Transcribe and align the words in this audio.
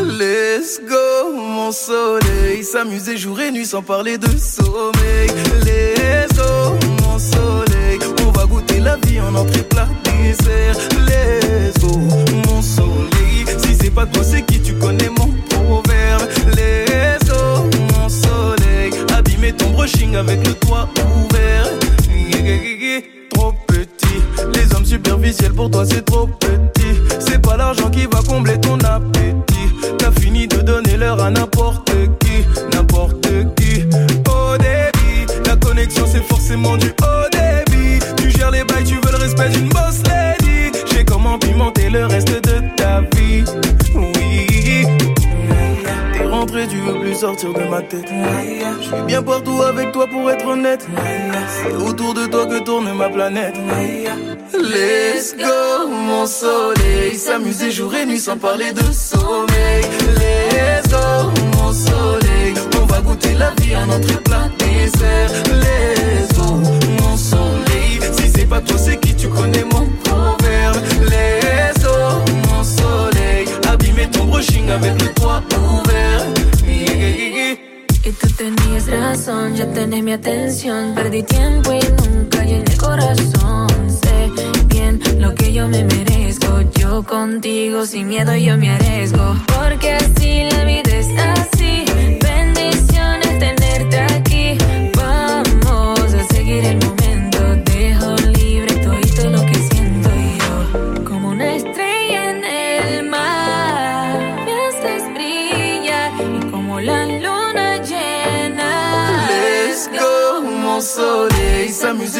Let's 0.00 0.80
go, 0.88 1.32
mon 1.34 1.72
soleil. 1.72 2.64
S'amuser 2.64 3.16
jour 3.16 3.40
et 3.40 3.50
nuit 3.50 3.66
sans 3.66 3.82
parler 3.82 4.18
de 4.18 4.28
sommeil. 4.36 5.28
Let's 5.64 6.36
go, 6.36 6.76
mon 7.02 7.18
soleil. 7.18 7.98
On 8.26 8.30
va 8.30 8.46
goûter 8.46 8.80
la 8.80 8.96
vie 9.06 9.20
en 9.20 9.34
entrée 9.34 9.62
plat 9.62 9.88
dessert. 10.04 10.76
Let's 11.06 11.78
go, 11.80 11.98
mon 12.46 12.62
soleil. 12.62 13.44
Si 13.58 13.74
c'est 13.80 13.90
pas 13.90 14.06
toi, 14.06 14.22
c'est 14.24 14.42
qui 14.42 14.60
tu 14.60 14.74
connais 14.74 15.10
mon 15.10 15.32
proverbe. 15.50 16.28
Let's 16.56 17.28
go, 17.28 17.68
mon 17.92 18.08
soleil. 18.08 18.92
Abîmer 19.16 19.52
ton 19.52 19.70
brushing 19.70 20.16
avec 20.16 20.46
le 20.46 20.54
toit 20.54 20.88
ouvert. 20.96 21.37
Superficiels 25.32 25.52
pour 25.52 25.70
toi, 25.70 25.84
c'est 25.84 26.04
trop 26.04 26.26
petit. 26.26 26.94
C'est 27.18 27.40
pas 27.40 27.56
l'argent 27.56 27.90
qui 27.90 28.06
va 28.06 28.20
combler 28.26 28.58
ton 28.60 28.78
appétit 28.80 29.68
T'as 29.98 30.12
fini 30.20 30.46
de 30.46 30.56
donner 30.58 30.96
l'heure 30.96 31.22
à 31.22 31.30
n'importe 31.30 31.90
qui, 32.20 32.44
n'importe 32.74 33.28
qui. 33.56 33.84
Au 34.28 34.56
débit, 34.56 35.32
la 35.46 35.56
connexion 35.56 36.04
c'est 36.06 36.22
forcément 36.22 36.76
du 36.76 36.88
haut 36.88 37.28
débit. 37.30 37.98
Tu 38.16 38.30
gères 38.30 38.50
les 38.50 38.64
bails, 38.64 38.84
tu 38.84 38.94
veux 38.94 39.12
le 39.12 39.18
respect 39.18 39.50
d'une 39.50 39.68
boss 39.68 40.02
lady. 40.06 40.72
J'ai 40.90 41.04
comment 41.04 41.38
pimenter 41.38 41.90
le 41.90 42.06
reste 42.06 42.28
de 42.28 42.62
ta 42.76 43.00
vie. 43.00 43.44
Oui. 43.94 44.86
T'es 46.12 46.24
rentré, 46.24 46.66
tu 46.68 46.76
veux 46.76 47.00
plus 47.00 47.14
sortir 47.14 47.52
de 47.52 47.64
ma 47.68 47.82
tête. 47.82 48.08
Je 48.80 48.84
suis 48.84 49.02
bien 49.06 49.22
partout 49.22 49.62
avec 49.62 49.92
toi 49.92 50.06
pour 50.06 50.30
être 50.30 50.46
honnête. 50.46 50.86
C'est 51.48 51.74
autour 51.76 52.14
de 52.14 52.26
toi 52.26 52.46
que 52.46 52.62
tourne 52.64 52.92
ma 52.94 53.08
planète. 53.08 53.54
Let's 54.60 55.34
go, 55.36 55.88
mon 55.88 56.26
soleil. 56.26 57.16
S'amuser 57.16 57.70
jour 57.70 57.94
et 57.94 58.04
nuit 58.06 58.18
sans 58.18 58.36
parler 58.36 58.72
de 58.72 58.82
sommeil. 58.92 59.82
Let's 60.16 60.88
go, 60.90 61.30
mon 61.56 61.72
soleil. 61.72 62.54
On 62.80 62.86
va 62.86 63.00
goûter 63.00 63.34
la 63.34 63.50
vie 63.60 63.76
en 63.76 63.88
entrée 63.88 64.20
plat 64.24 64.48
dessert. 64.58 65.30
Let's 65.46 66.36
go, 66.36 66.54
mon 67.00 67.16
soleil. 67.16 68.00
Si 68.16 68.30
c'est 68.34 68.46
pas 68.46 68.60
toi, 68.60 68.76
c'est 68.78 68.98
qui 68.98 69.14
tu 69.14 69.28
connais 69.28 69.64
mon 69.64 69.86
proverbe. 70.04 70.76
Let's 71.02 71.82
go, 71.84 72.24
mon 72.50 72.64
soleil. 72.64 73.46
Abîmer 73.68 74.08
ton 74.10 74.24
brushing 74.24 74.70
avec 74.70 75.00
le 75.00 75.08
toit 75.14 75.42
ouvert. 75.56 75.88
Tú 78.20 78.28
tenías 78.36 78.86
razón, 78.86 79.54
ya 79.56 79.66
tenés 79.72 80.02
mi 80.02 80.12
atención. 80.12 80.94
Perdí 80.94 81.22
tiempo 81.22 81.72
y 81.72 81.80
nunca 82.02 82.44
llené 82.44 82.64
el 82.64 82.78
corazón. 82.78 83.68
Sé 83.88 84.30
bien 84.66 85.00
lo 85.18 85.34
que 85.34 85.52
yo 85.52 85.68
me 85.68 85.84
merezco. 85.84 86.60
Yo 86.78 87.02
contigo 87.02 87.86
sin 87.86 88.08
miedo 88.08 88.34
yo 88.36 88.56
me 88.56 88.70
arriesgo. 88.70 89.36
Porque 89.46 89.92
así 89.92 90.48
la 90.50 90.64
vida 90.64 90.96
es 90.96 91.08
así. 91.18 91.57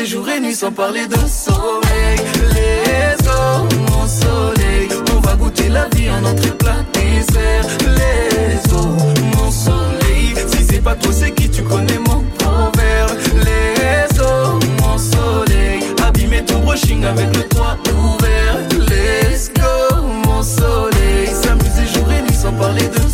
Jour 0.09 0.27
et 0.31 0.41
nuit 0.41 0.55
sans 0.55 0.73
parler 0.73 1.07
de. 1.07 1.17
Let's 1.17 1.29
go, 3.23 3.69
mon 3.91 4.07
soleil. 4.07 4.89
On 5.15 5.21
va 5.21 5.37
goûter 5.37 5.69
la 5.69 5.87
vie 5.95 6.09
en 6.11 6.25
entrée 6.25 6.51
plat 6.53 6.83
dessert. 6.95 7.67
Let's 7.83 8.67
go, 8.73 8.97
mon 9.37 9.51
soleil. 9.51 10.35
Si 10.51 10.65
c'est 10.65 10.81
pas 10.83 10.95
toi, 10.95 11.13
c'est 11.13 11.33
qui 11.33 11.51
tu 11.51 11.63
connais 11.63 11.99
mon 11.99 12.25
proverbe. 12.39 13.19
Let's 13.35 14.19
go, 14.19 14.59
mon 14.81 14.97
soleil. 14.97 15.83
Abîmer 16.07 16.43
ton 16.43 16.61
brushing 16.61 17.05
avec 17.05 17.37
le 17.37 17.43
toit 17.43 17.77
ouvert. 17.93 18.57
Let's 18.89 19.51
go, 19.53 20.03
mon 20.25 20.43
soleil. 20.43 21.29
S'amuser 21.35 21.87
jour 21.95 22.11
et 22.11 22.23
nuit 22.23 22.35
sans 22.35 22.53
parler 22.53 22.89
de 22.89 23.08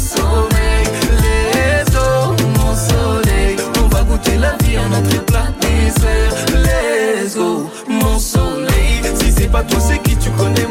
la 4.44 4.56
vie 4.65 4.78
en 4.78 4.93
entrée 4.93 5.25
plat 5.31 5.49
dessert. 5.60 6.34
Let's 6.65 7.37
go, 7.37 7.71
mon 7.88 8.19
soleil. 8.19 9.00
Si 9.19 9.32
c'est 9.32 9.50
pas 9.50 9.62
toi, 9.62 9.81
c'est 9.81 10.00
qui 10.03 10.16
tu 10.16 10.31
connais 10.31 10.69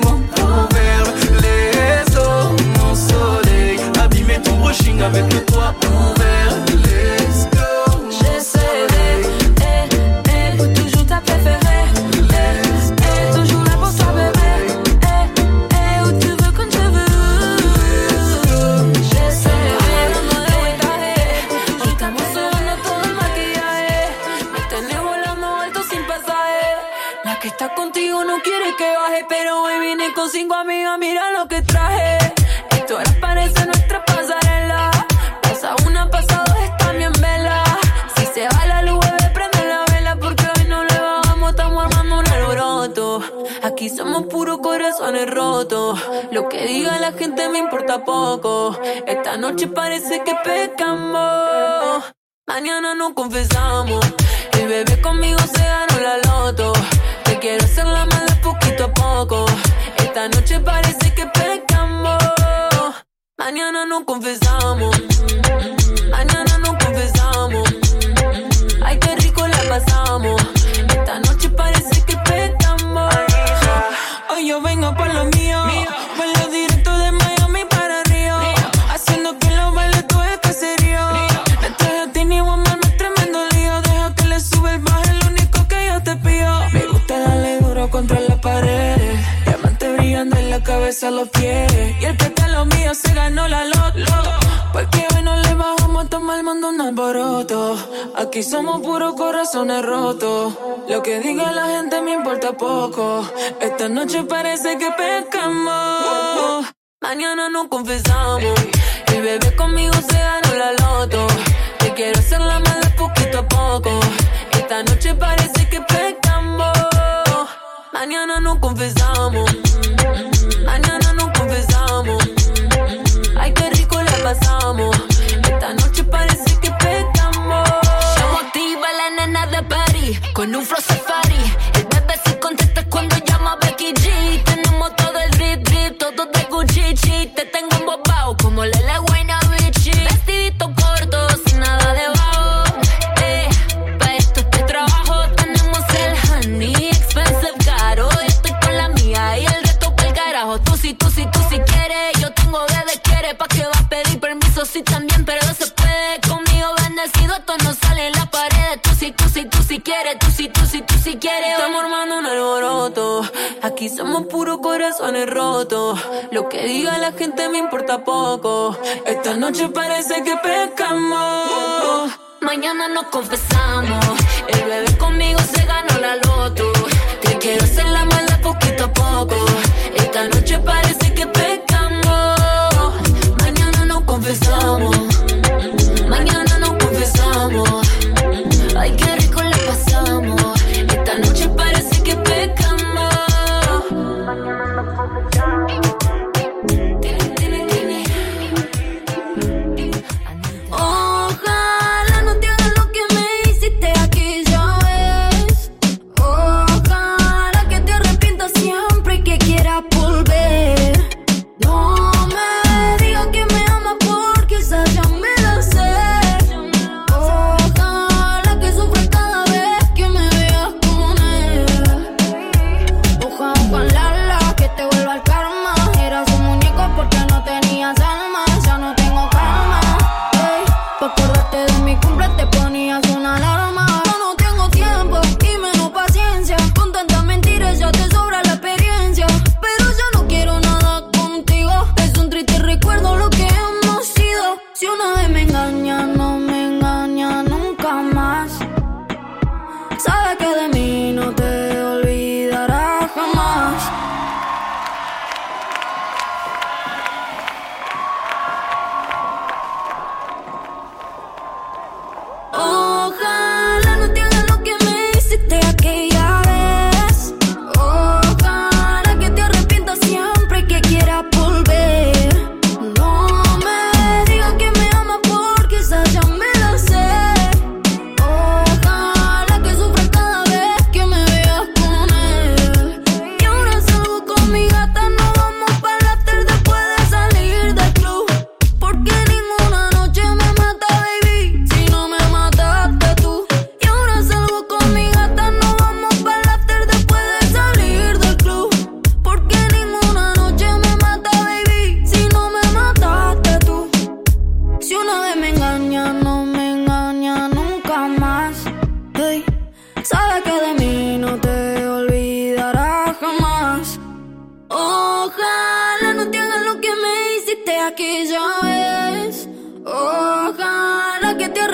si 160.66 160.82
tú 160.82 160.94
si 161.04 161.18
quieres. 161.18 161.52
Estamos 161.58 161.84
armando 161.84 162.20
un 162.20 162.26
alboroto. 162.26 163.22
Aquí 163.62 163.90
somos 163.90 164.26
puros 164.28 164.60
corazones 164.60 165.30
rotos. 165.30 166.00
Lo 166.32 166.50
que 166.50 166.66
diga 166.66 166.98
la 166.98 167.12
gente 167.12 167.50
me 167.50 167.60
importa 167.60 168.04
poco. 168.04 168.78
Esta 169.06 169.36
noche 169.36 169.70
parece 169.70 170.24
que 170.24 170.36
pescamos. 170.38 172.12
Mañana 172.42 172.88
nos 172.90 173.06
confesamos. 173.06 174.06
El 174.48 174.64
bebé 174.70 174.98
conmigo 174.98 175.40
se 175.40 175.66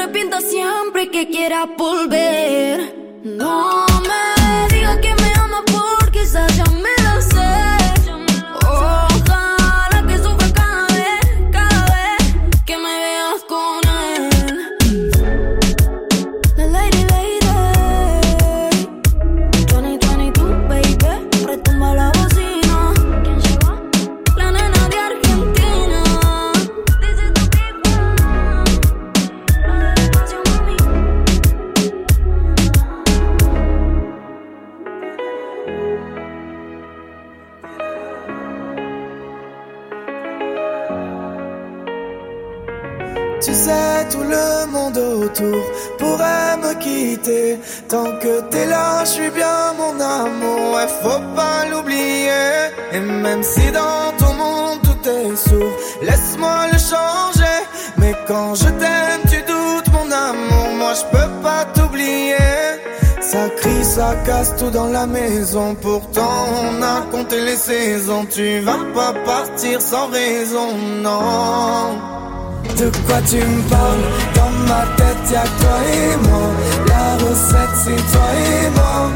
arrepientas 0.10 0.44
siempre 0.44 1.12
que 1.12 1.28
quiera 1.28 1.66
volver. 1.78 3.22
No. 3.24 3.89
tout 64.58 64.70
dans 64.70 64.88
la 64.88 65.06
maison. 65.06 65.76
Pourtant, 65.76 66.46
on 66.64 66.82
a 66.82 67.02
compté 67.12 67.42
les 67.42 67.58
saisons. 67.58 68.26
Tu 68.30 68.60
vas 68.60 68.84
pas 68.94 69.14
partir 69.26 69.82
sans 69.82 70.08
raison, 70.08 70.70
non. 71.04 71.98
De 72.78 72.90
quoi 73.06 73.20
tu 73.30 73.38
me 73.38 73.62
parles? 73.70 74.08
Dans 74.36 74.52
ma 74.68 74.84
tête, 74.96 75.32
y'a 75.32 75.44
toi 75.44 75.78
et 75.94 76.28
moi. 76.28 76.48
La 76.88 77.08
recette, 77.26 77.76
c'est 77.84 78.04
toi 78.14 78.30
et 78.48 78.70
moi. 78.78 79.12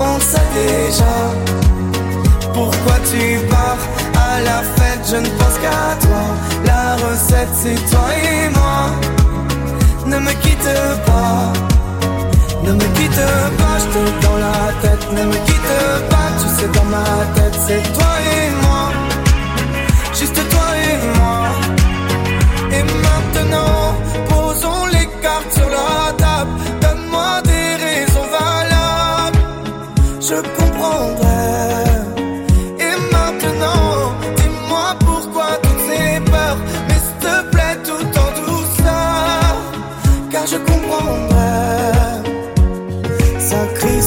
On 0.00 0.18
sait 0.18 0.50
déjà 0.54 1.14
pourquoi 2.52 2.96
tu 3.10 3.38
pars 3.48 3.82
à 4.28 4.40
la 4.40 4.62
fête. 4.76 5.04
Je 5.10 5.16
ne 5.16 5.28
pense 5.38 5.56
qu'à 5.62 5.94
toi. 6.06 6.22
La 6.64 6.96
recette, 6.96 7.54
c'est 7.62 7.90
toi 7.90 8.08
et 8.24 8.48
moi. 8.48 8.90
Ne 10.06 10.18
me 10.18 10.32
quitte 10.42 10.74
pas. 11.06 11.52
Ne 12.64 12.72
me 12.72 12.86
quitte 12.96 13.24
pas, 13.58 13.76
je 13.78 13.86
t'ai 13.92 14.26
dans 14.26 14.36
la 14.36 14.72
tête. 14.82 15.04
Ne 15.12 15.24
me 15.24 15.38
quitte 15.46 16.08
pas, 16.10 16.28
tu 16.40 16.48
sais, 16.56 16.68
dans 16.68 16.84
ma 16.84 17.04
tête, 17.34 17.56
c'est 17.66 17.82
toi 17.92 18.12
et 18.34 18.50
moi. 18.62 18.84
Juste 20.14 20.40
toi 20.50 20.68
et 20.88 20.96
moi. 21.18 21.38
Et 22.72 22.82
maintenant, 23.06 23.94
posons 24.28 24.86
les 24.92 25.08
cartes 25.22 25.52
sur 25.52 25.68
la 25.68 26.12
table. 26.12 26.50
Donne-moi 26.82 27.42
des 27.44 27.68
raisons 27.84 28.26
valables. 28.38 29.38
Je 30.20 30.36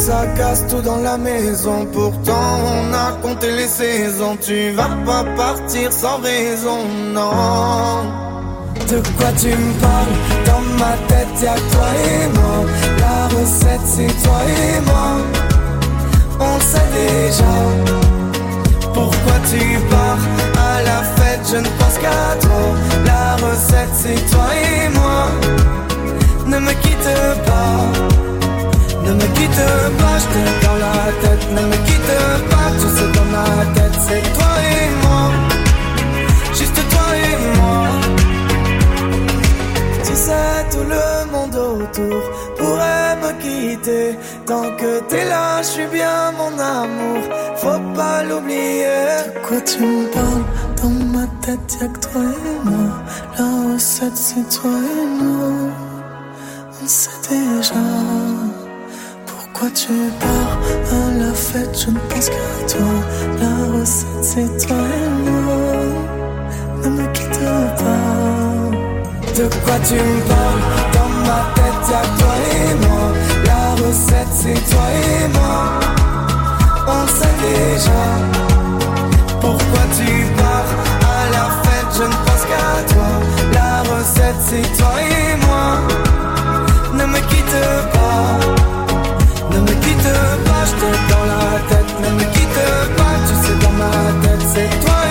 ça 0.06 0.26
casse 0.36 0.66
tout 0.68 0.82
dans 0.82 1.02
la 1.10 1.18
maison. 1.18 1.86
Pourtant, 1.94 2.50
on 2.74 2.94
a 2.94 3.10
compté 3.22 3.48
les 3.60 3.68
saisons. 3.68 4.36
Tu 4.48 4.72
vas 4.72 4.94
pas 5.06 5.24
partir 5.38 5.92
sans 5.92 6.18
raison, 6.20 6.80
non. 7.18 7.32
De 8.92 9.00
quoi 9.18 9.32
tu 9.42 9.52
me 9.64 9.74
parles? 9.86 10.16
Dans 10.50 10.64
ma 10.82 10.94
tête, 11.10 11.36
y'a 11.42 11.56
toi 11.74 11.90
et 12.12 12.26
moi. 12.38 12.58
La 13.04 13.20
recette, 13.36 13.86
c'est 13.96 14.16
toi 14.24 14.40
et 14.62 14.80
moi. 14.90 15.10
On 16.50 16.60
sait 16.72 16.90
déjà. 17.00 17.54
Pourquoi 18.98 19.38
tu 19.52 19.64
pars 19.94 20.24
à 20.70 20.82
la 20.90 21.00
fête 21.16 21.44
Je 21.52 21.58
ne 21.66 21.70
pense 21.80 21.98
qu'à 22.04 22.24
toi. 22.46 22.64
La 23.06 23.36
recette, 23.46 23.96
c'est 24.04 24.22
toi 24.32 24.50
et 24.68 24.90
moi. 25.00 25.22
Ne 26.52 26.60
me 26.60 26.74
quitte 26.84 27.14
pas. 27.46 28.33
Ne 29.06 29.14
me 29.14 29.28
quitte 29.36 29.64
pas, 30.00 30.18
je 30.22 30.28
te 30.34 30.66
dans 30.66 30.78
la 30.86 30.98
tête. 31.22 31.46
Ne 31.56 31.62
me 31.72 31.78
quitte 31.88 32.14
pas, 32.52 32.70
tu 32.80 32.88
sais 32.96 33.12
dans 33.18 33.30
ma 33.36 33.50
tête, 33.76 33.98
c'est 34.08 34.26
toi 34.38 34.54
et 34.74 34.90
moi. 35.04 35.32
Juste 36.54 36.80
toi 36.90 37.08
et 37.16 37.58
moi 37.58 37.64
sais, 40.26 40.66
tout 40.72 40.88
le 40.96 41.08
monde 41.34 41.56
autour 41.56 42.22
pourrait 42.58 43.16
me 43.24 43.32
quitter. 43.44 44.18
Tant 44.46 44.68
que 44.80 44.92
t'es 45.10 45.26
là, 45.26 45.62
je 45.62 45.70
suis 45.76 45.88
bien 45.88 46.32
mon 46.40 46.54
amour, 46.60 47.22
faut 47.62 47.84
pas 47.98 48.24
l'oublier. 48.24 49.08
De 49.26 49.40
quoi 49.46 49.60
tu 49.70 49.80
me 49.82 50.06
parles? 50.16 50.46
Dans 50.82 50.98
ma 51.16 51.26
tête, 51.44 51.70
y'a 51.80 51.88
que 51.88 52.00
toi 52.08 52.22
et 52.22 52.70
moi. 52.70 52.90
La 53.38 53.48
recette, 53.74 54.18
c'est 54.28 54.48
toi 54.58 54.72
et 54.72 55.08
moi. 55.20 55.52
On 56.82 56.88
sait 56.88 57.22
déjà. 57.30 58.13
Pourquoi 59.64 59.80
tu 59.80 59.94
pars 60.20 60.58
à 60.92 61.18
la 61.18 61.34
fête, 61.34 61.74
je 61.80 61.90
ne 61.90 62.00
pense 62.10 62.28
qu'à 62.28 62.36
toi. 62.68 62.94
La 63.40 63.80
recette, 63.80 64.22
c'est 64.22 64.68
toi 64.68 64.76
et 64.76 65.10
moi. 65.24 65.64
Ne 66.84 66.90
me 66.90 67.08
quitte 67.14 67.40
pas. 67.80 68.12
De 69.38 69.48
quoi 69.64 69.76
tu 69.88 69.94
me 69.94 70.20
parles? 70.28 70.64
Dans 70.92 71.12
ma 71.24 71.40
tête 71.56 71.84
y'a 71.90 72.02
toi 72.20 72.36
et 72.52 72.74
moi. 72.86 73.06
La 73.46 73.64
recette 73.82 74.34
c'est 74.34 74.62
toi 74.70 74.88
et 74.92 75.28
moi. 75.30 75.80
On 76.86 77.08
sait 77.08 77.38
déjà. 77.42 78.04
Pourquoi 79.40 79.84
tu 79.98 80.26
pars 80.36 80.72
À 81.08 81.30
la 81.32 81.46
fête? 81.64 81.92
Je 82.00 82.04
ne 82.04 82.18
pense 82.26 82.44
qu'à 82.50 82.94
toi. 82.94 83.12
La 83.54 83.82
recette 83.84 84.42
c'est 84.46 84.78
toi 84.78 84.92
et 85.00 85.38
moi. 85.46 85.80
Ne 86.96 87.06
me 87.06 87.20
quitte 87.30 87.62
pas 87.94 88.83
Ne 89.52 89.60
me 89.60 89.74
quitte 89.84 90.10
pas, 90.46 90.66
je 90.66 90.76
dans 91.12 91.26
la 91.26 91.60
tête. 91.70 91.92
Ne 92.02 92.10
me 92.10 92.24
quitte 92.34 92.62
pas, 92.98 93.16
tu 93.28 93.34
sais 93.46 93.58
dans 93.64 93.72
ma 93.72 93.92
tête 94.22 94.46
c'est 94.54 94.86
toi 94.86 95.03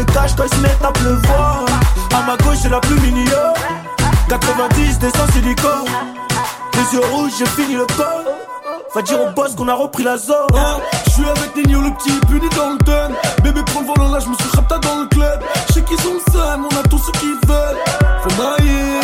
se 0.00 0.12
cache 0.12 0.36
quand 0.36 0.44
il 0.44 0.56
se 0.56 0.60
met 0.60 0.76
à 0.82 0.92
pleuvoir. 0.92 1.64
À 2.14 2.22
ma 2.22 2.36
gauche, 2.36 2.58
c'est 2.62 2.68
la 2.68 2.80
plus 2.80 2.98
mignonne. 3.00 3.54
90, 4.28 4.98
descend 4.98 5.30
silicone. 5.32 5.86
Les 6.74 6.96
yeux 6.96 7.04
rouges, 7.12 7.32
j'ai 7.38 7.46
fini 7.46 7.74
le 7.74 7.86
col. 7.86 8.24
Va 8.94 9.02
dire 9.02 9.20
au 9.20 9.30
boss 9.30 9.54
qu'on 9.54 9.68
a 9.68 9.74
repris 9.74 10.02
la 10.02 10.16
zone. 10.16 10.36
Hein 10.54 10.78
je 11.06 11.10
suis 11.10 11.24
avec 11.24 11.54
Nino, 11.56 11.82
le 11.82 11.90
petit 11.92 12.12
puni 12.26 12.48
dans 12.56 12.70
le 12.70 12.78
thème. 12.78 13.14
Bébé, 13.42 13.62
prends 13.66 13.80
le 13.80 13.86
volant 13.86 14.08
là, 14.10 14.18
je 14.20 14.28
me 14.28 14.34
suis 14.34 14.50
rapta 14.54 14.78
dans 14.78 15.00
le 15.00 15.06
club. 15.06 15.40
Je 15.68 15.74
sais 15.74 15.82
qu'ils 15.82 16.08
ont 16.08 16.18
ça, 16.32 16.58
on 16.58 16.76
a 16.76 16.82
tout 16.88 16.98
ce 16.98 17.10
qu'ils 17.18 17.38
veulent. 17.46 17.78
Faut 18.22 18.42
mailler. 18.42 19.00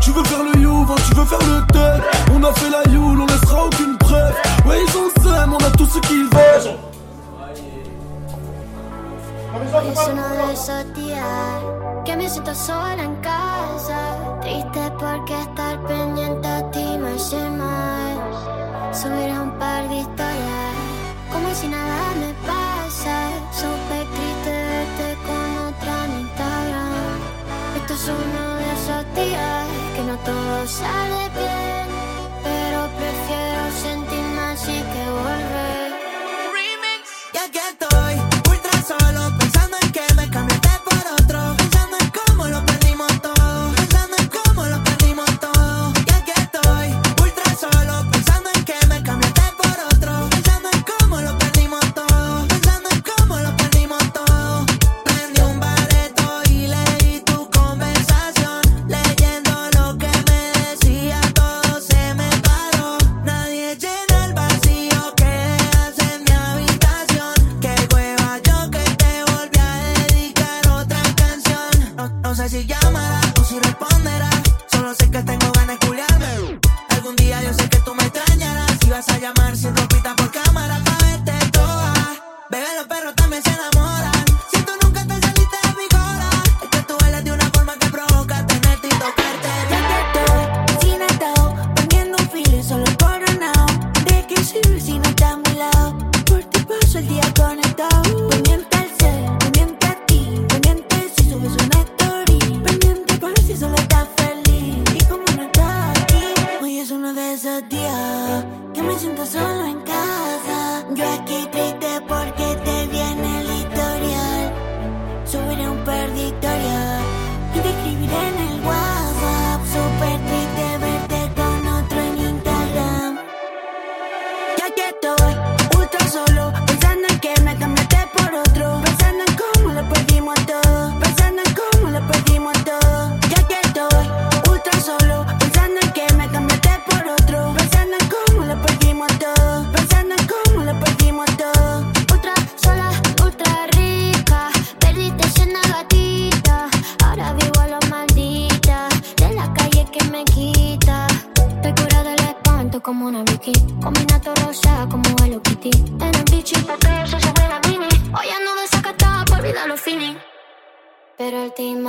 Tu 0.00 0.10
veux 0.10 0.24
faire 0.24 0.42
le 0.42 0.60
you, 0.60 0.86
hein, 0.88 0.94
tu 1.08 1.14
veux 1.14 1.24
faire 1.24 1.38
le 1.38 1.66
tête. 1.72 2.02
On 2.34 2.42
a 2.44 2.52
fait 2.54 2.70
la 2.70 2.92
you, 2.92 3.02
on 3.02 3.26
laissera 3.26 3.64
aucune 3.64 3.96
preuve. 3.98 4.34
Ouais, 4.66 4.78
ils 4.86 4.96
ont 4.96 5.10
ça, 5.22 5.46
on 5.48 5.64
a 5.64 5.70
tout 5.70 5.86
ce 5.86 5.98
qu'ils 6.00 6.24
veulent. 6.24 6.93
Es 9.54 10.08
uno 10.08 10.28
de 10.30 10.52
esos 10.52 10.94
días 10.94 11.62
que 12.04 12.16
me 12.16 12.28
siento 12.28 12.52
sola 12.56 13.04
en 13.04 13.14
casa. 13.16 14.40
Triste 14.40 14.90
porque 14.98 15.40
estar 15.40 15.80
pendiente 15.86 16.48
a 16.48 16.70
ti 16.72 16.98
me 16.98 17.10
hace 17.10 17.48
mal. 17.50 18.18
Subir 18.92 19.30
un 19.38 19.52
par 19.56 19.88
de 19.88 19.98
historias, 19.98 20.74
como 21.32 21.54
si 21.54 21.68
nada 21.68 22.14
me 22.18 22.34
pasa. 22.44 23.30
Súper 23.52 24.04
triste 24.16 24.50
verte 24.50 25.16
con 25.24 25.68
otra 25.68 26.04
en 26.06 26.20
Instagram. 26.22 27.14
Esto 27.76 27.94
es 27.94 28.08
uno 28.08 28.54
de 28.56 28.72
esos 28.72 29.14
días 29.14 29.66
que 29.94 30.02
no 30.02 30.16
todo 30.18 30.66
sale 30.66 31.28
bien. 31.38 31.93
I 79.08 79.18
ya 79.20 79.33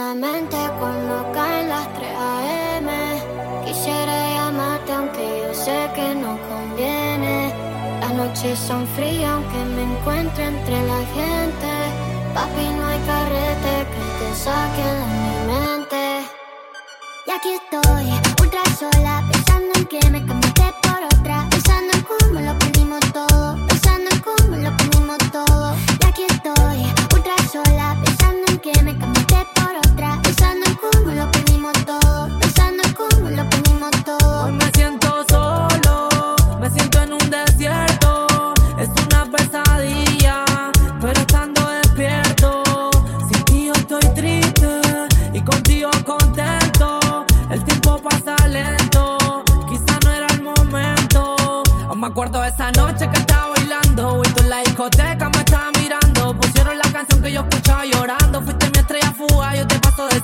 Cuando 0.07 1.31
caen 1.33 1.67
las 1.67 1.91
3 1.95 2.09
a.m. 2.15 2.91
Quisiera 3.65 4.29
llamarte 4.35 4.91
aunque 4.93 5.41
yo 5.41 5.53
sé 5.55 5.89
que 5.95 6.13
no 6.13 6.37
conviene. 6.47 7.51
Las 8.01 8.13
noches 8.13 8.59
son 8.59 8.85
frías 8.89 9.31
aunque 9.31 9.57
me 9.57 9.81
encuentre 9.81 10.45
entre 10.45 10.77
la 10.85 10.99
gente. 11.17 11.71
Papi, 12.35 12.67
no 12.77 12.85
hay 12.85 12.99
carrete 12.99 13.73
que 13.93 14.03
te 14.19 14.35
saque 14.35 14.83
de 14.83 15.05
mi 15.15 15.53
mente. 15.53 16.03
Y 17.25 17.31
aquí 17.31 17.49
estoy, 17.61 18.05
ultra 18.43 18.63
sola, 18.77 19.23
pensando 19.31 19.73
en 19.75 19.85
que 19.85 20.09
me 20.11 20.23
cambiaste 20.23 20.73
por 20.83 21.03
otra. 21.19 21.44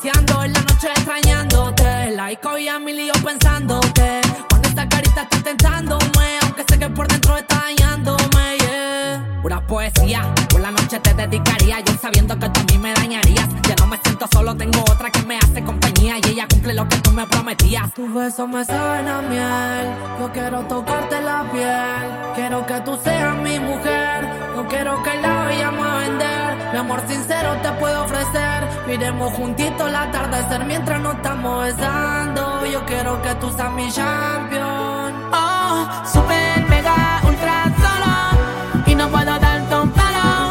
En 0.04 0.54
la 0.54 0.62
noche 0.62 0.88
extrañándote. 0.96 2.10
La 2.16 2.30
disco 2.30 2.58
y 2.58 2.68
a 2.68 2.80
mil 2.80 3.00
y 3.00 3.06
yo 3.06 3.14
pensándote. 3.24 4.22
Con 4.50 4.66
esa 4.66 4.90
carita 4.90 5.22
estoy 5.22 5.42
tentándome, 5.42 6.40
aunque 6.42 6.64
sé 6.68 6.80
que 6.80 6.90
por 6.90 7.08
dentro 7.08 7.38
está 7.38 7.66
dañándome. 7.66 8.58
Yeah. 8.58 9.40
Pura 9.44 9.62
poesía, 9.68 10.34
por 10.50 10.60
la 10.62 10.72
noche 10.72 11.00
te 11.00 11.14
dedicaría. 11.14 11.82
Yo 11.82 11.94
sabiendo 12.02 12.34
que 12.40 12.50
tú 12.50 12.62
a 12.62 12.64
mí 12.64 12.80
me 12.80 12.94
dañarías. 12.94 13.48
Ya 13.68 13.76
no 13.76 13.86
me 13.86 14.00
siento 14.04 14.26
solo, 14.34 14.58
tengo 14.58 14.82
otra 14.90 15.12
que 15.12 15.22
me 15.22 15.38
hace 15.38 15.64
compañía. 15.64 16.16
Y 16.18 16.30
ella 16.30 16.48
cumple 16.50 16.74
lo 16.74 16.90
que 16.90 16.98
tú 17.12 17.18
me 17.18 17.28
prometías. 17.28 17.94
Tus 17.94 18.14
besos 18.14 18.48
me 18.48 18.64
saben 18.64 19.08
a 19.08 19.22
miel. 19.22 19.86
Yo 20.20 20.32
quiero 20.32 20.62
tocarte 20.62 21.22
la 21.22 21.44
piel. 21.52 22.34
Quiero 22.36 22.66
que 22.66 22.80
tú 22.82 22.98
seas 23.04 23.36
mi 23.38 23.60
mujer. 23.60 24.30
No 24.56 24.68
quiero 24.68 25.02
que 25.04 25.16
la 25.16 25.34
vayamos 25.46 25.86
a 25.86 25.98
vender. 25.98 26.72
Mi 26.72 26.78
amor 26.80 27.02
sincero 27.08 27.58
te 27.62 27.72
puedo 27.74 28.04
ofrecer. 28.04 28.60
Miremos 28.88 29.34
juntitos 29.34 29.88
el 29.88 29.96
atardecer 29.96 30.66
mientras 30.66 31.02
nos 31.02 31.16
estamos 31.16 31.66
besando. 31.66 32.66
Yo 32.66 32.86
quiero 32.86 33.22
que 33.22 33.36
tú 33.36 33.52
seas 33.52 33.72
mi 33.74 33.92
champion. 33.92 35.14
Oh, 35.34 35.88
super 36.06 36.66
mega 36.70 37.22
ultra 37.28 37.64
solo 37.84 38.86
y 38.86 38.96
no 38.96 39.10
puedo 39.10 39.38
darte 39.40 39.76
un 39.76 39.92
palo. 39.92 40.50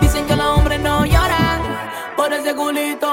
Dicen 0.00 0.26
que 0.26 0.36
los 0.36 0.58
hombres 0.58 0.80
no 0.80 1.04
lloran, 1.04 1.60
por 2.16 2.32
ese 2.32 2.54
culito 2.54 3.07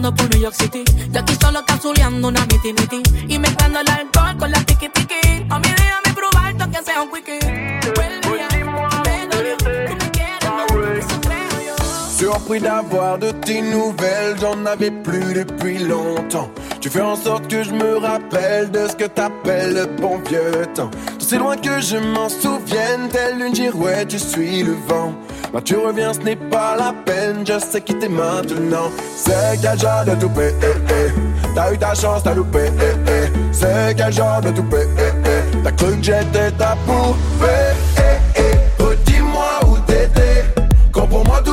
buscando 0.00 0.14
por 0.14 0.30
New 0.30 0.40
York 0.40 0.54
City, 0.54 0.84
de 1.10 1.18
aquí 1.18 1.34
solo 1.40 1.64
capsuleando 1.66 2.28
una 2.28 2.40
miti 2.46 2.72
miti 2.72 3.02
y 3.28 3.38
mezclando 3.38 3.80
el 3.80 3.88
alcohol 3.88 4.36
con 4.38 4.50
la 4.50 4.64
tiki 4.64 4.88
tiki. 4.88 5.44
Mami, 5.46 5.68
déjame 5.68 6.14
probar 6.14 6.70
que 6.70 6.84
sea 6.84 7.02
un 7.02 7.10
quickie. 7.10 7.38
Yo. 11.66 11.74
Surpris 12.18 12.60
d'avoir 12.60 13.18
de 13.18 13.32
tes 13.32 13.62
nouvelles, 13.62 14.36
j'en 14.40 14.64
avais 14.66 14.90
plus 14.90 15.34
depuis 15.34 15.78
longtemps. 15.78 16.50
Tu 16.80 16.90
fais 16.90 17.00
en 17.00 17.16
sorte 17.16 17.48
que 17.48 17.62
je 17.62 17.72
me 17.72 17.96
rappelle 17.96 18.70
de 18.70 18.88
ce 18.88 18.96
que 18.96 19.06
t'appelles 19.06 19.74
le 19.74 19.86
bon 19.86 20.18
vieux 20.28 20.66
temps. 20.74 20.90
C'est 21.18 21.38
loin 21.38 21.56
que 21.56 21.80
je 21.80 21.96
m'en 21.96 22.28
souvienne, 22.28 23.08
tel 23.10 23.40
une 23.40 23.54
girouette, 23.54 24.10
je 24.10 24.18
suis 24.18 24.62
le 24.62 24.74
vent. 24.86 25.14
Quand 25.52 25.62
tu 25.62 25.76
reviens, 25.76 26.12
ce 26.12 26.20
n'est 26.20 26.36
pas 26.36 26.76
la 26.76 26.94
peine, 27.04 27.44
je 27.44 27.58
sais 27.58 27.80
quitter 27.80 28.08
maintenant. 28.08 28.88
C'est 29.16 29.60
quel 29.60 29.78
genre 29.78 30.04
de 30.04 30.14
toupé, 30.14 30.54
eh, 30.62 30.66
eh. 30.88 31.10
T'as 31.54 31.72
eu 31.72 31.78
ta 31.78 31.92
chance, 31.94 32.22
t'as 32.22 32.34
loupé, 32.34 32.66
eh, 32.66 33.10
eh. 33.10 33.32
C'est 33.50 33.96
quel 33.96 34.12
genre 34.12 34.40
de 34.40 34.50
toupé, 34.50 34.86
eh, 34.96 35.12
eh. 35.24 35.56
T'as 35.64 35.72
cru 35.72 35.96
que 35.96 36.02
j'étais 36.04 36.52
ta 36.52 36.76
poupée, 36.86 37.74
eh, 37.96 38.40
eh. 38.40 38.82
Redis-moi 38.82 39.50
où 39.66 39.78
t'étais. 39.86 40.44
Quand 40.92 41.08
pour 41.08 41.24
moi 41.26 41.40
tout 41.44 41.49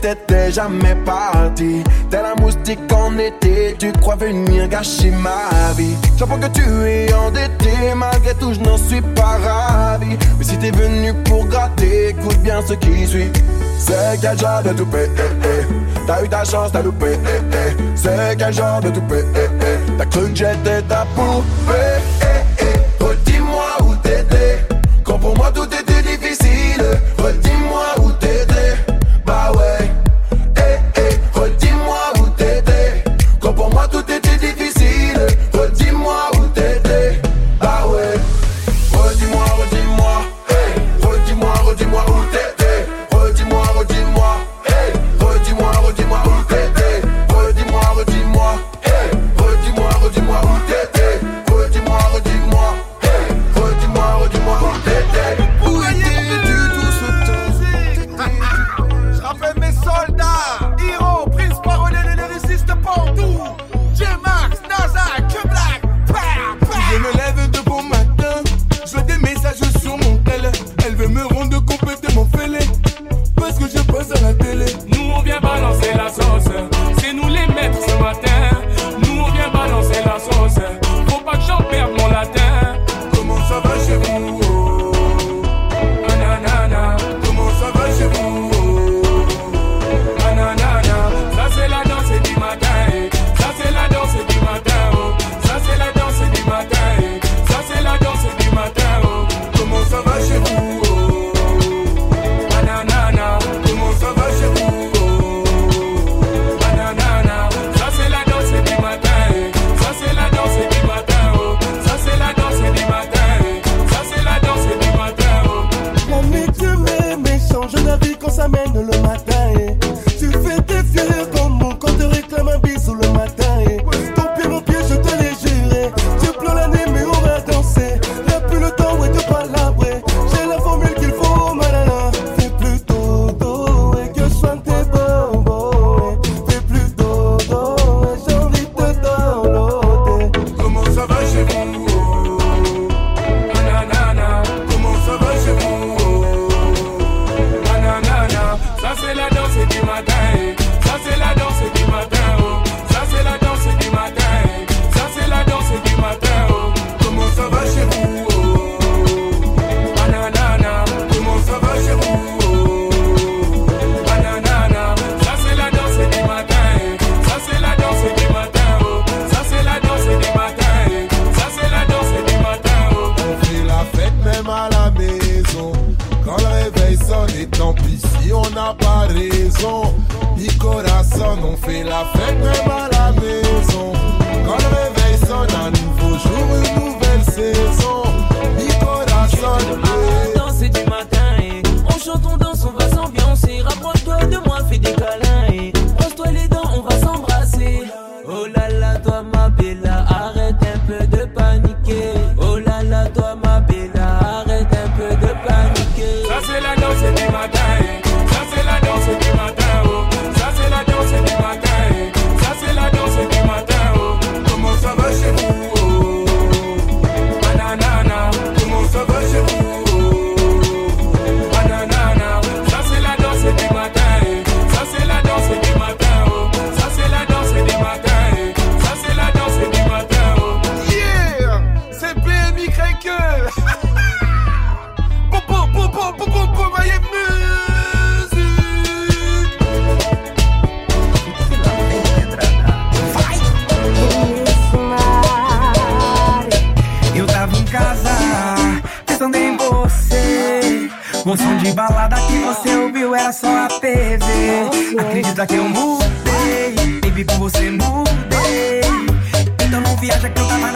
t'étais 0.00 0.50
jamais 0.52 0.94
parti. 1.04 1.82
T'es 2.10 2.22
la 2.22 2.34
moustique 2.34 2.80
en 2.92 3.16
été, 3.18 3.76
tu 3.78 3.92
crois 3.92 4.16
venir 4.16 4.68
gâcher 4.68 5.10
ma 5.10 5.72
vie. 5.76 5.96
J'apprends 6.16 6.38
que 6.38 6.48
tu 6.48 6.62
es 6.86 7.12
endetté, 7.12 7.94
malgré 7.94 8.34
tout 8.34 8.52
je 8.54 8.60
n'en 8.60 8.76
suis 8.76 9.00
pas 9.00 9.38
ravi. 9.42 10.16
Mais 10.38 10.44
si 10.44 10.56
t'es 10.58 10.70
venu 10.70 11.12
pour 11.24 11.46
gratter, 11.46 12.10
écoute 12.10 12.38
bien 12.38 12.60
ce 12.66 12.74
qui 12.74 13.06
suit. 13.06 13.30
C'est 13.78 14.20
quel 14.20 14.38
genre 14.38 14.62
de 14.62 14.70
toupé, 14.70 15.08
eh, 15.16 15.46
eh? 15.46 15.66
T'as 16.06 16.22
eu 16.22 16.28
ta 16.28 16.44
chance, 16.44 16.70
t'as 16.72 16.82
loupé, 16.82 17.12
eh, 17.12 17.56
eh? 17.56 17.76
C'est 17.94 18.36
quel 18.38 18.52
genre 18.52 18.80
de 18.80 18.90
toupé, 18.90 19.24
eh, 19.34 19.38
eh? 19.62 19.92
T'as 19.96 20.04
cru 20.06 20.30
que 20.30 20.36
j'étais 20.36 20.82
ta 20.82 21.06
poupée, 21.14 21.96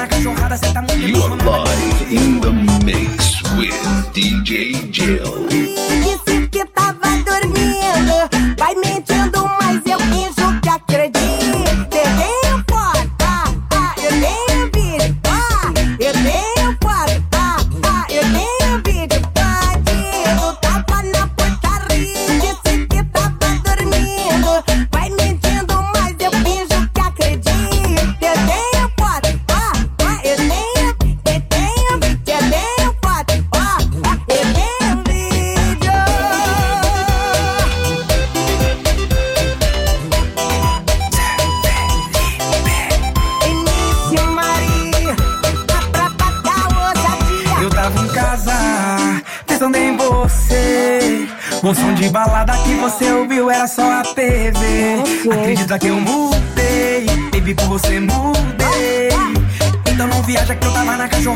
cachorrada, 0.06 0.56
You're 0.98 1.36
live 1.44 2.12
in 2.12 2.40
the 2.40 2.52
mix 2.84 3.42
with 3.56 3.74
DJ 4.12 4.90
Jill. 4.90 6.13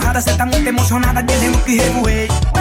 Jada 0.01 0.21
se 0.21 0.31
está 0.31 0.47
muy 0.47 0.67
emocionada 0.67 1.23
de 1.23 1.51
lo 1.51 1.65
que 1.65 1.81
revuél. 1.81 2.58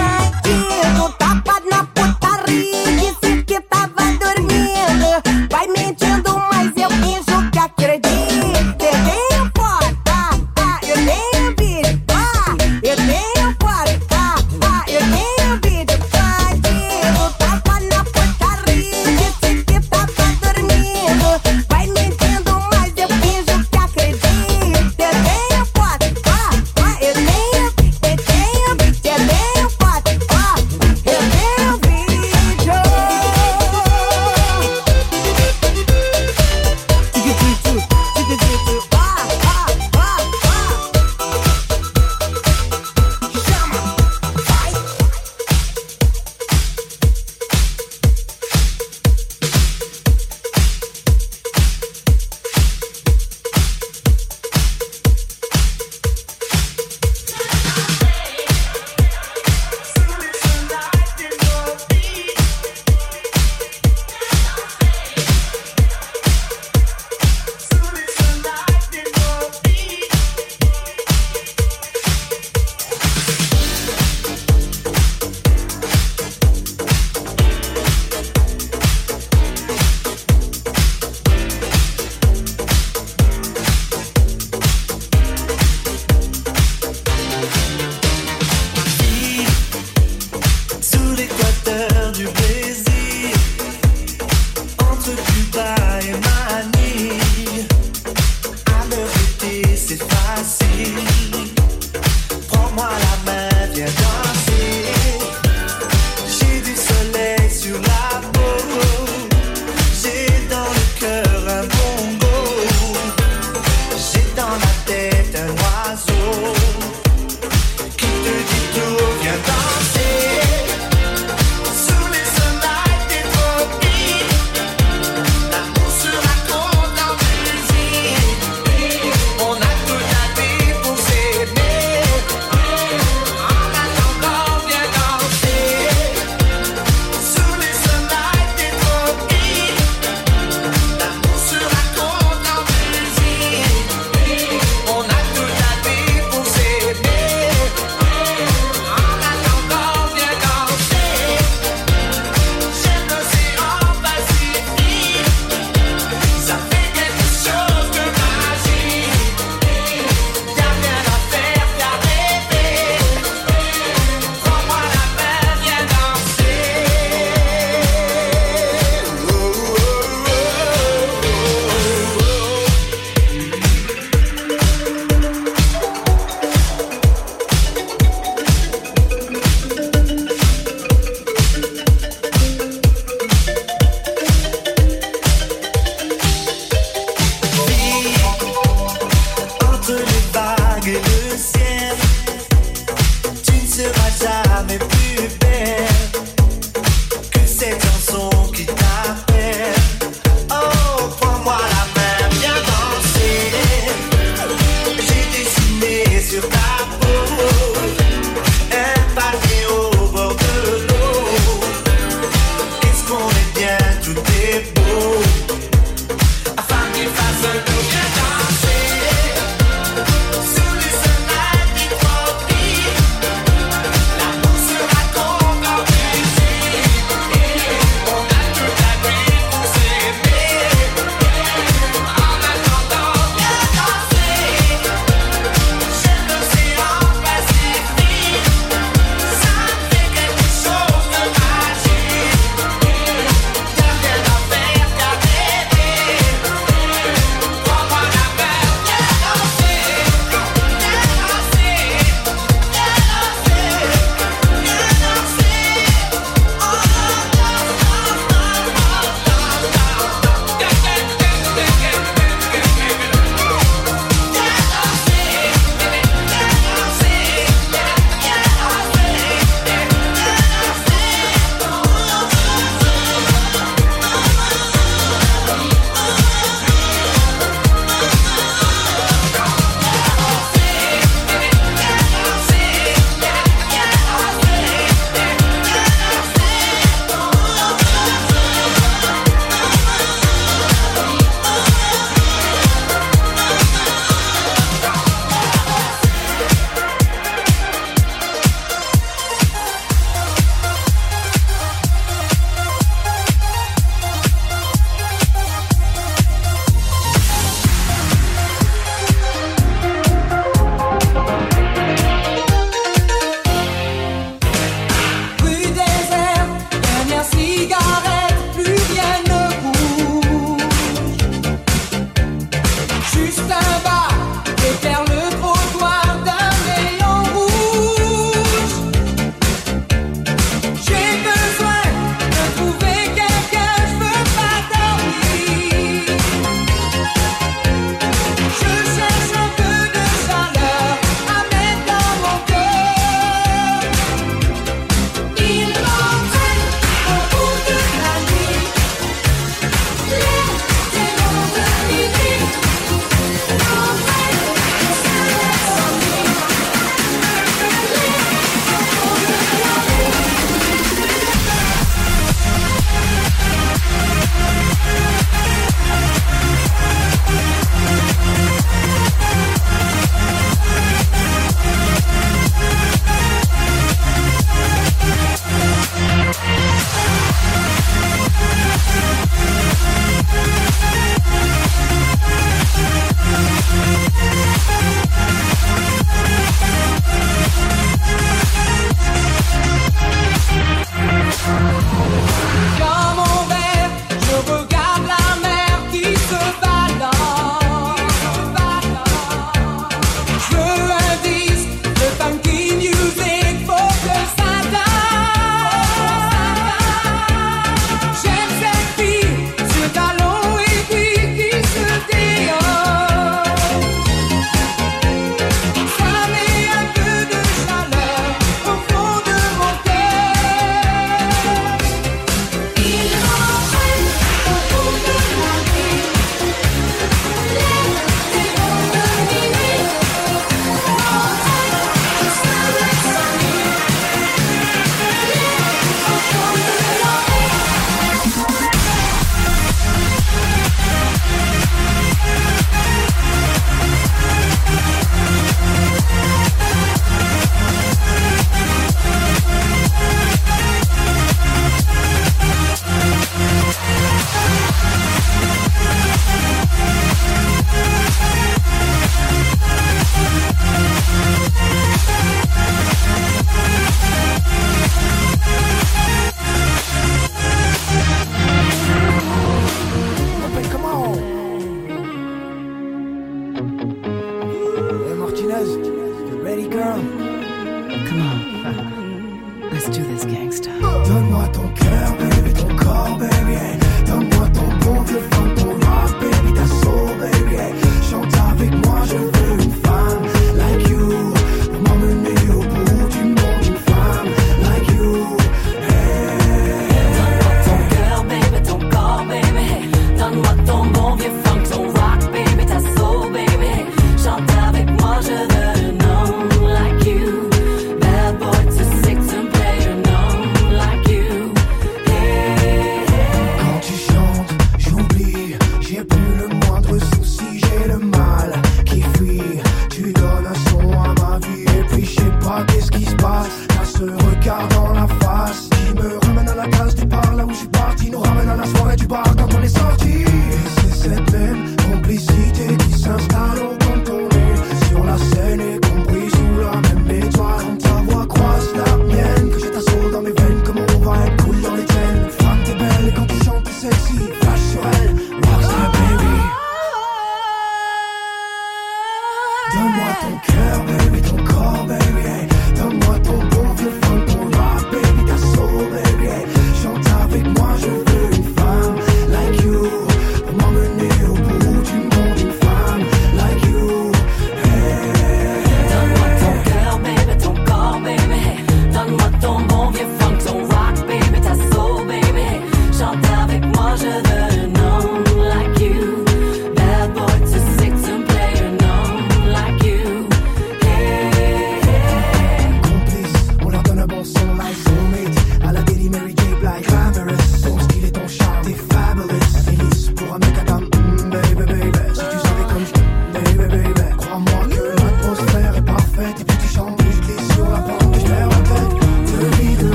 side. 95.57 95.86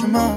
your 0.00 0.08
mouth. 0.08 0.35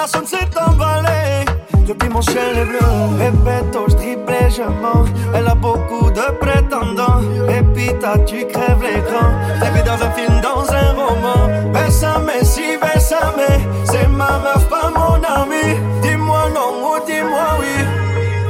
corazón 0.00 0.26
se 0.26 0.36
tambalait 0.46 1.44
depuis 1.86 2.08
mon 2.08 2.22
ciel 2.22 2.56
est 2.56 2.64
bleu. 2.64 2.78
Répète, 3.18 3.96
triple, 3.96 4.34
je 4.48 4.62
mens. 4.62 5.04
Elle 5.34 5.46
a 5.46 5.54
beaucoup 5.54 6.10
de 6.10 6.26
prétendants. 6.40 7.20
Et 7.48 7.62
puis 7.74 7.90
t'as, 8.00 8.18
tu 8.18 8.46
crèves 8.46 8.82
l'écran. 8.82 9.28
T'es 9.60 9.82
dans 9.82 10.02
un 10.06 10.10
film, 10.12 10.40
dans 10.40 10.64
un 10.72 10.92
roman. 10.92 11.70
Bessame, 11.72 12.30
si, 12.42 12.78
bessame. 12.80 13.46
C'est 13.84 14.08
ma 14.08 14.38
meuf, 14.44 14.66
pas 14.68 14.90
mon 14.94 15.20
ami. 15.40 15.76
Dis-moi 16.02 16.44
non 16.54 16.70
ou 16.86 17.04
dis-moi 17.04 17.58
oui. 17.58 17.84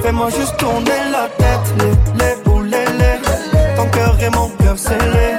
Fais-moi 0.03 0.29
juste 0.31 0.57
tourner 0.57 1.01
la 1.11 1.27
tête. 1.37 1.69
Les, 1.79 2.25
les 2.25 2.43
boules, 2.45 2.67
les, 2.67 2.85
les. 3.01 3.77
Ton 3.77 3.87
cœur 3.91 4.17
et 4.21 4.31
mon 4.31 4.51
cœur 4.51 4.79
scellés. 4.79 5.39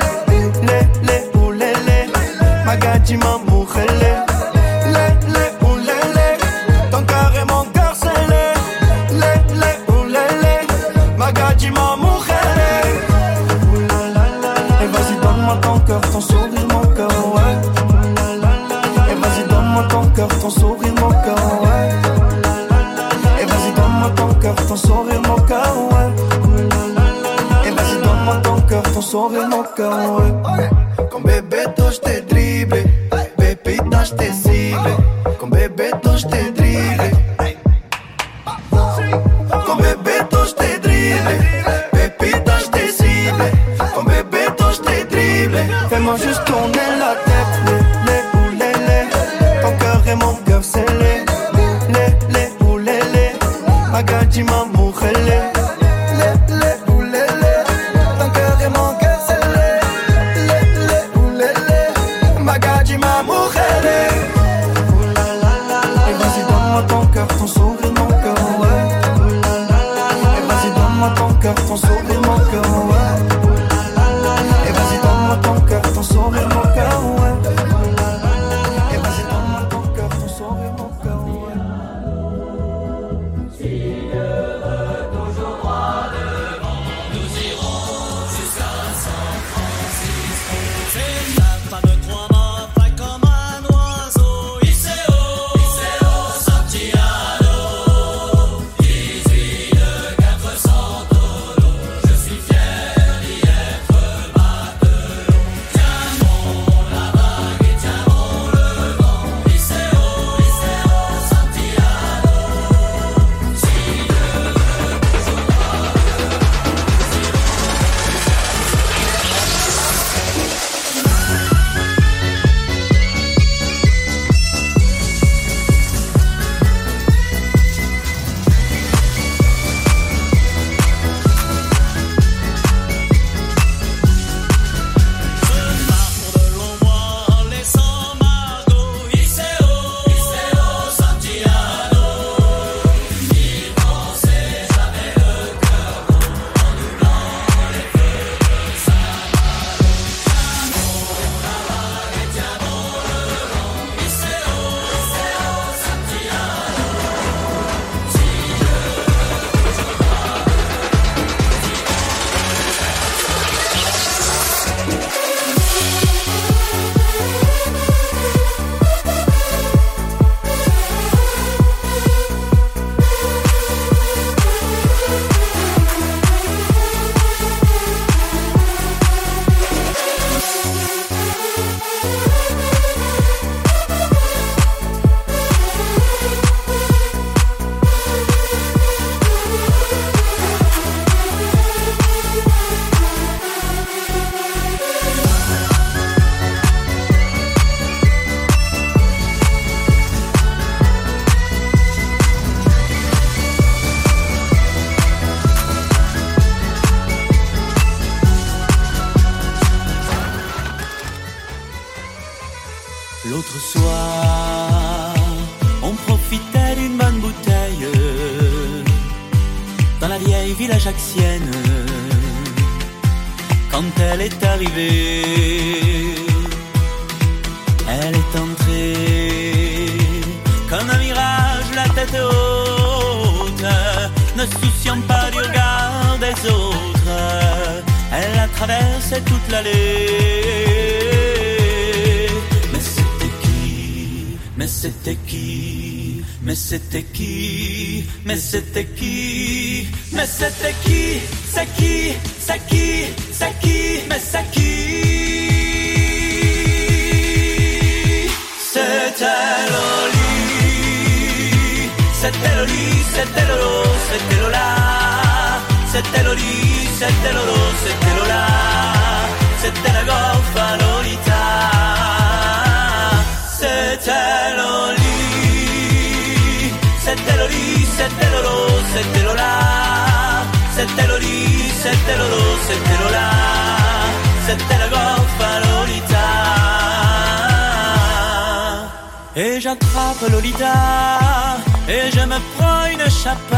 je 292.14 292.22
me 292.22 292.40
prends 292.56 292.86
une 292.94 293.10
chapate 293.24 293.52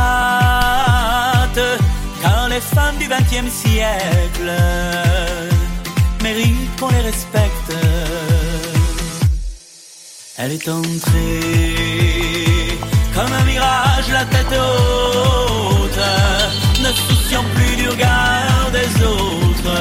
car 2.21 2.49
les 2.49 2.61
femmes 2.61 2.97
du 2.97 3.07
XXe 3.07 3.51
siècle 3.51 4.51
méritent 6.21 6.79
qu'on 6.79 6.89
les 6.89 7.01
respecte. 7.01 7.73
Elle 10.37 10.51
est 10.53 10.67
entrée 10.67 12.03
comme 13.15 13.31
un 13.31 13.43
mirage, 13.43 14.09
la 14.11 14.25
tête 14.25 14.51
haute, 14.51 15.99
ne 16.81 16.91
souciant 16.91 17.45
plus 17.55 17.75
du 17.75 17.87
regard 17.89 18.71
des 18.71 19.03
autres. 19.05 19.77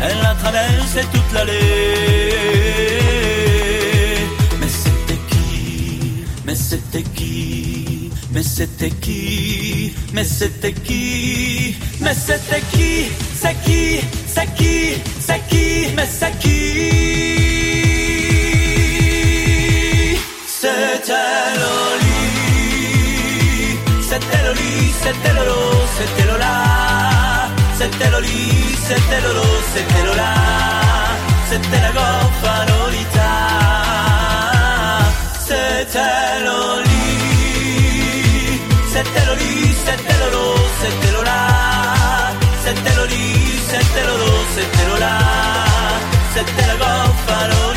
Elle 0.00 0.24
a 0.24 0.34
traversé 0.34 1.00
toute 1.12 1.32
l'allée. 1.32 1.60
Mais 4.60 4.68
c'était 4.68 5.20
qui? 5.30 6.24
Mais 6.46 6.54
c'était 6.54 7.02
qui? 7.02 7.83
Mesetteki, 8.34 9.94
mesetteki, 10.12 11.76
mesetteki, 12.00 13.12
seki, 13.42 14.00
seki, 14.26 15.02
seki, 15.26 15.94
meseki. 15.94 16.60
Settelo 20.60 21.74
lì, 22.02 22.22
chi. 22.74 23.78
Se 24.08 24.18
te 24.18 24.38
lo, 24.42 24.52
li, 24.52 24.92
se 25.02 25.12
te 25.22 25.32
lo 25.32 25.32
li, 25.32 25.32
se 25.32 25.32
te 25.32 25.32
lo, 25.32 25.44
lo, 25.44 25.86
se 25.96 26.04
te 26.16 26.24
lo 26.24 26.36
la. 26.36 26.56
Se 27.78 27.88
te 27.88 28.10
lo 28.10 28.18
li, 28.18 28.76
se 28.88 28.96
te 29.10 29.20
lo 29.20 29.32
lo, 29.32 29.46
se 29.72 29.82
te 29.92 30.02
lo 30.06 30.14
la. 30.14 30.34
Se 31.50 31.58
te 31.70 31.78
la 31.84 31.90
goffa 31.98 32.54
l'olità. 32.68 33.32
Se 35.46 35.86
te 35.92 36.10
lo 36.44 36.80
li. 36.80 36.83
C'était 39.04 39.26
Loli 39.26 39.74
C'était 39.84 40.18
Lolo 40.20 40.54
C'était 40.80 41.12
Lola 41.12 41.40
C'était 42.64 42.96
Loli 42.96 43.24
C'était 43.68 44.04
Lolo 44.06 44.32
C'était 44.54 44.86
Lola 44.90 45.18
C'était 46.34 46.66
la 46.66 46.76
goffa 46.76 47.48
Lolita 47.48 47.73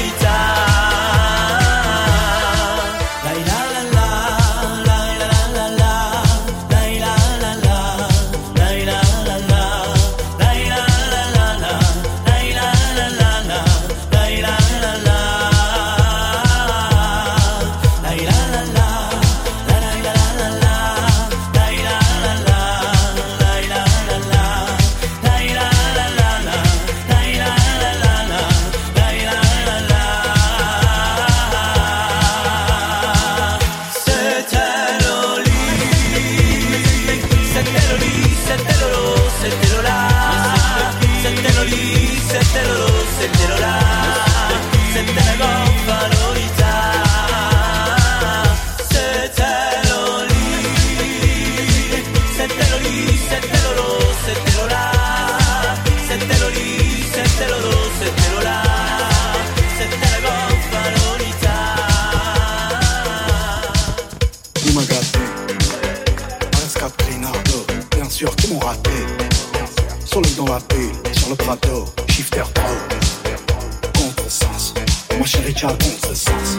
contre-sens. 75.65 76.57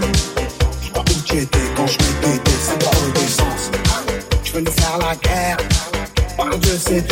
Je 0.82 0.90
crois 0.90 1.04
où 1.04 1.58
quand 1.76 1.86
je 1.86 1.98
m'étais. 1.98 2.50
Tu 4.42 4.52
veux 4.52 4.60
nous 4.60 4.72
faire 4.72 4.98
la 4.98 5.14
guerre, 5.16 5.56
par 6.36 6.58
Dieu 6.58 6.78
c'est 6.78 7.04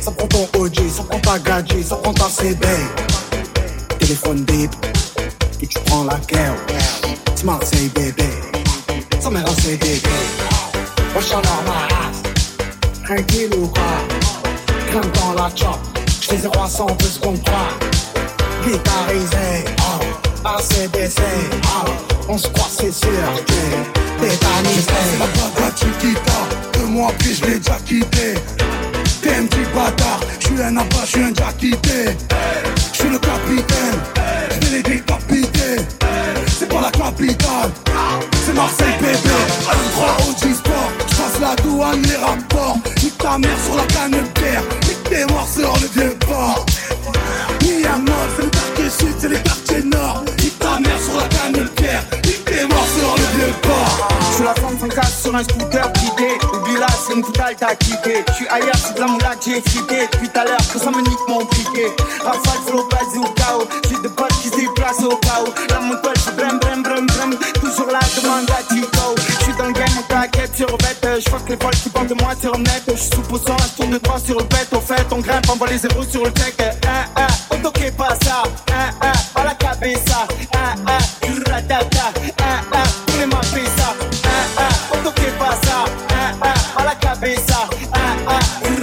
Ça 0.00 0.10
prend 0.12 0.26
ton 0.26 0.48
OG, 0.58 0.76
ça 0.88 1.02
prend 1.02 1.18
ta 1.18 1.38
gadget, 1.38 1.86
ça 1.86 1.96
prend 1.96 2.14
ta 2.14 2.28
CB. 2.28 2.66
Téléphone 3.98 4.44
bip, 4.44 4.70
et 5.60 5.66
tu 5.66 5.78
prends 5.86 6.04
la 6.04 6.16
guerre. 6.28 6.54
C'est 7.34 7.44
Marseille 7.44 7.90
bébé. 7.94 8.24
Ça 9.20 9.28
m'a 9.28 9.40
lancé 9.40 9.76
des 9.76 10.00
Moi 11.12 11.22
j'en 11.28 11.40
ma 11.40 11.94
race 11.94 12.22
Tranquille 13.04 13.50
ou 13.54 13.66
quoi? 13.66 13.82
Grimpe 14.90 15.14
dans 15.14 15.42
la 15.42 15.50
chop 15.54 15.78
J'fais 16.22 16.38
0 16.38 16.54
à 16.58 16.68
100 16.68 16.86
deux 16.98 17.06
secondes 17.06 17.42
3 17.44 17.58
Guitarisé 18.64 19.64
oh. 19.78 20.09
Oh. 20.42 20.56
On 22.28 22.38
se 22.38 22.48
croit 22.48 22.68
c'est 22.70 22.92
sûr 22.92 23.10
que 23.46 23.52
C'est 24.20 25.18
la 25.18 25.26
bagarre 25.26 25.74
tu 25.74 25.86
quittes 26.00 26.18
Deux 26.72 26.86
mois 26.86 27.12
puis 27.18 27.34
je 27.34 27.44
l'ai 27.44 27.58
déjà 27.58 27.76
quitté. 27.84 28.34
T'es 29.22 29.34
un 29.34 29.46
petit 29.46 29.68
bâtard 29.74 30.20
J'suis 30.38 30.62
un 30.62 30.76
abat, 30.78 31.04
j'suis 31.04 31.22
un 31.22 31.30
déjà 31.32 31.52
quitté 31.58 32.16
J'suis 32.92 33.10
le 33.10 33.18
capitaine 33.18 34.00
J'vais 34.62 34.76
les 34.76 34.82
décapiter 34.82 35.84
C'est 36.58 36.68
pas 36.68 36.80
la 36.80 36.90
capitale 36.90 37.70
C'est 38.46 38.54
Marseille 38.54 38.96
bébé 38.98 39.36
Un 39.70 39.90
3 39.92 40.16
au 40.20 40.32
G-Sport 40.42 40.90
J'passe 41.06 41.40
la 41.40 41.54
douane, 41.56 42.02
les 42.02 42.16
rapports. 42.16 42.78
Nique 43.02 43.18
ta 43.18 43.36
mère 43.36 43.58
sur 43.64 43.76
la 43.76 43.84
canne 43.84 44.12
de 44.12 44.26
terre 44.40 44.62
Nique 44.88 45.02
tes 45.04 45.24
morts 45.26 45.48
sur 45.48 45.72
le 45.80 46.00
vieux 46.00 46.16
port. 46.26 46.64
C'est 48.36 48.42
le 48.42 48.59
quartier 48.90 49.06
sud, 49.06 49.16
c'est 49.20 49.28
les 49.28 49.42
quartiers 49.42 49.82
nord. 49.84 50.24
Nique 50.38 50.58
ta 50.58 50.78
mère 50.80 51.00
sur 51.00 51.20
la 51.20 51.28
canne 51.28 51.52
de 51.52 51.68
terre 51.68 52.02
Nique 52.24 52.44
tes 52.44 52.64
morts 52.64 52.86
sur 52.98 53.14
le 53.16 53.38
vieux 53.38 53.54
port. 53.62 54.08
J'suis 54.32 54.44
la 54.44 54.54
femme 54.54 54.78
104 54.78 55.08
sur 55.08 55.34
un 55.34 55.42
scooter 55.44 55.92
guidé. 55.92 56.38
Oublie 56.54 56.78
là, 56.78 56.86
c'est 57.06 57.14
une 57.14 57.24
foutale 57.24 57.54
t'as 57.58 57.74
quitté 57.74 58.24
J'suis 58.32 58.48
ailleurs, 58.48 58.76
c'est 58.76 58.94
de 58.94 59.00
la 59.00 59.06
moula 59.06 59.36
que 59.36 59.44
j'ai 59.44 59.60
flippé 59.60 60.08
Depuis 60.12 60.28
tout 60.28 60.40
à 60.40 60.44
l'heure 60.44 60.72
que 60.72 60.78
ça 60.78 60.90
me 60.90 61.00
nique 61.02 61.28
mon 61.28 61.44
piqué. 61.46 61.86
Rafale, 62.22 62.60
flow, 62.66 62.80
au 62.80 63.32
chaos 63.34 63.68
J'ai 63.88 64.00
des 64.00 64.08
potes 64.08 64.32
qui 64.42 64.48
se 64.48 64.56
déplacent 64.56 65.04
au 65.04 65.16
chaos 65.16 65.52
La 65.68 65.80
montagne, 65.80 66.14
c'est 66.24 66.36
brem, 66.36 66.58
brem, 66.58 66.82
brem, 66.82 67.06
brem. 67.06 67.34
Toujours 67.60 67.86
la 67.86 68.00
demande 68.20 68.50
à 68.50 68.62
Tico 68.62 69.19
J'suis 70.20 70.28
dans 70.30 70.36
le 70.36 70.50
game, 70.50 70.50
on 70.50 70.50
t'inquiète 70.50 70.56
sur 70.56 70.76
bête 70.78 71.20
J'fuck 71.20 71.48
les 71.48 71.56
folles 71.56 71.74
qui 71.74 71.88
parlent 71.88 72.06
de 72.06 72.14
moi 72.14 72.32
sur 72.40 72.58
net. 72.58 72.82
J'suis 72.88 73.10
sous 73.14 73.22
pousson, 73.22 73.56
je 73.58 73.76
tourne 73.76 73.90
de 73.90 74.00
sur 74.24 74.38
le 74.38 74.44
bête. 74.44 74.68
Au 74.72 74.80
fait, 74.80 75.06
on 75.12 75.18
grimpe, 75.20 75.46
on 75.50 75.56
voit 75.56 75.68
les 75.68 75.78
zéros 75.78 76.04
sur 76.04 76.24
le 76.24 76.30
deck. 76.30 76.54
Hein, 76.60 77.04
hein, 77.16 77.26
on 77.50 77.56
toque 77.58 77.90
pas 77.96 78.16
ça. 78.24 78.42
Hein, 78.72 79.12
pas 79.34 79.44
la 79.44 79.54
cabeza. 79.54 80.26
Hein, 80.54 80.74
hein, 80.86 80.98
ratata. 81.50 82.12
Hein, 82.38 82.82
tous 83.06 83.18
les 83.18 83.60
fait 83.60 83.70
ça. 83.78 83.94
Hein, 84.58 84.68
on 84.92 85.04
toque 85.04 85.30
pas 85.38 85.56
ça. 85.66 85.84
Hein, 86.10 86.54
pas 86.76 86.84
la 86.84 86.94
cabeza. 86.94 87.68
Hein, 87.94 88.16
hein, 88.28 88.38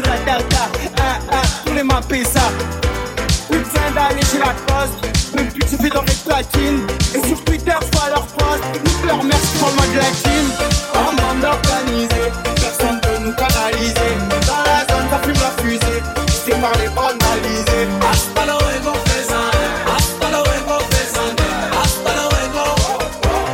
ratata. 0.05 0.63
Hein, 0.97 1.19
hein, 1.31 1.41
tous 1.65 1.73
les 1.73 1.83
fait 2.17 2.29
ça. 2.29 2.51
Plus 3.49 3.59
besoin 3.59 3.91
d'aller 3.93 4.25
chez 4.25 4.39
la 4.39 4.53
poste. 4.65 5.35
Même 5.35 5.51
plus 5.51 5.67
suffit 5.69 5.89
dans 5.89 6.01
les 6.01 6.13
platines. 6.13 6.87
Et 7.13 7.27
sur 7.27 7.43
Twitter, 7.43 7.75
j'vois 7.91 8.09
leur 8.09 8.25
poste. 8.27 8.63
Nique 8.85 9.05
leur 9.05 9.23
mère, 9.23 9.37
j'prends 9.53 9.69
le 9.69 9.75
mode 9.75 9.95
latine 9.95 10.51
En 10.59 10.76
bande 11.37 11.45
organisée 11.45 12.31
Personne 12.55 12.99
peut 13.01 13.19
nous 13.19 13.33
canaliser. 13.33 14.13
Dans 14.29 14.63
la 14.63 14.79
zone, 14.89 15.07
ça 15.09 15.19
fume 15.23 15.33
la 15.33 15.63
fusée 15.63 16.01
J't'ai 16.27 16.51
parlé 16.59 16.87
banalisé 16.95 17.87
Hasta 18.01 18.45
luego, 18.45 18.93
faisant 19.05 19.49
Hasta 19.95 20.29
luego, 20.29 20.79
faisant 20.91 21.35
Hasta 21.81 22.11
luego 22.13 22.65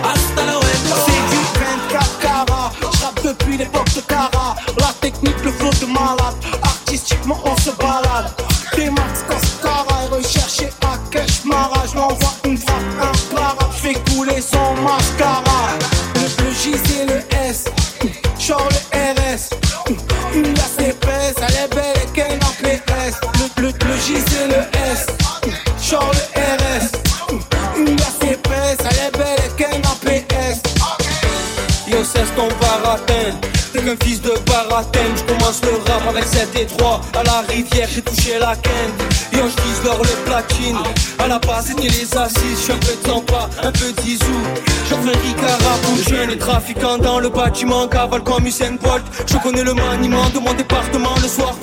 Hasta 0.03 0.43
luego. 0.43 0.95
C'est 1.05 1.23
du 1.29 1.41
24 1.89 2.19
carats 2.19 2.71
J'rappe 2.99 3.23
depuis 3.23 3.57
l'époque 3.57 3.93
de 3.95 4.01
Cara 4.01 4.55
La 4.79 4.93
technique, 5.01 5.43
le 5.43 5.51
flow 5.51 5.71
de 5.81 5.85
malade 5.85 6.35
Artistiquement, 6.61 7.39
on 7.45 7.57
se 7.57 7.71
balade. 7.71 8.31
Des 8.75 8.89
max 8.89 9.23
Cascara 9.29 10.07
Recherché 10.11 10.69
à 10.81 10.97
cash 11.11 11.43
Mara 11.45 11.83
J'l'envoie 11.91 12.33
une 12.45 12.57
frappe 12.57 12.81
imparable 13.01 13.71
J'fais 13.77 13.95
couler 14.11 14.41
son 14.41 14.73
mascara. 14.81 15.43
Le, 16.15 16.51
J 16.51 16.75
c'est 16.85 17.05
le 17.05 17.32
Genre 18.45 18.67
le 18.69 18.97
RS 18.97 19.49
Une 20.35 20.53
glace 20.53 20.77
épaisse 20.79 21.35
Elle 21.37 21.55
est 21.63 21.73
belle 21.73 21.95
et 22.03 22.11
qu'elle 22.13 22.39
en 22.43 22.51
PS 22.61 23.15
le, 23.57 23.61
le, 23.61 23.67
le 23.69 23.97
J 23.97 24.15
c'est 24.27 24.47
le 24.47 24.63
S. 24.91 25.07
Genre 25.89 26.11
le 26.11 26.41
RS 26.41 27.77
Une 27.77 27.95
glace 27.95 28.19
épaisse 28.21 28.77
Elle 28.79 29.07
est 29.07 29.17
belle 29.17 29.39
et 29.45 29.55
qu'elle 29.55 29.81
en 29.87 29.95
PS 30.03 30.61
Yo, 31.87 32.03
cesse 32.03 32.33
ton 32.35 32.47
baratin. 32.59 33.39
T'es 33.71 33.79
qu'un 33.81 33.95
fils 34.03 34.21
de 34.21 34.31
baratin. 34.73 35.15
J'commence 35.15 35.61
le 35.63 35.91
rap 35.91 36.07
avec 36.09 36.23
7 36.23 36.49
et 36.59 36.65
3. 36.65 37.01
À 37.13 37.23
la 37.23 37.41
rivière, 37.47 37.87
j'ai 37.93 38.01
touché 38.01 38.39
la 38.39 38.55
quinte. 38.55 38.99
Yo, 39.33 39.43
j'dise 39.47 39.83
leur 39.83 40.01
les 40.01 40.19
platines. 40.25 40.77
À 41.19 41.27
la 41.27 41.39
base, 41.39 41.67
c'était 41.67 41.87
les 41.87 42.17
assises. 42.17 42.59
J'suis 42.59 42.71
un 42.71 42.77
peu 42.77 43.67
un 43.67 43.71
peu 43.71 43.91
d'Izou. 44.01 44.39
J'en 44.89 45.01
fais 45.01 45.17
Ricard 45.17 45.57
pour 45.83 46.31
et 46.31 46.37
trafiquants 46.37 46.97
dans 46.97 47.19
le 47.19 47.29
bâtiment. 47.29 47.87
Cavale 47.87 48.23
comme 48.23 48.45
Usain 48.45 48.75
Bolt. 48.81 49.03
Je 49.27 49.37
connais 49.37 49.63
le 49.63 49.73
maniement 49.73 50.29
de 50.33 50.39
mon 50.39 50.53
département. 50.53 51.13
Le 51.21 51.27
soir, 51.27 51.53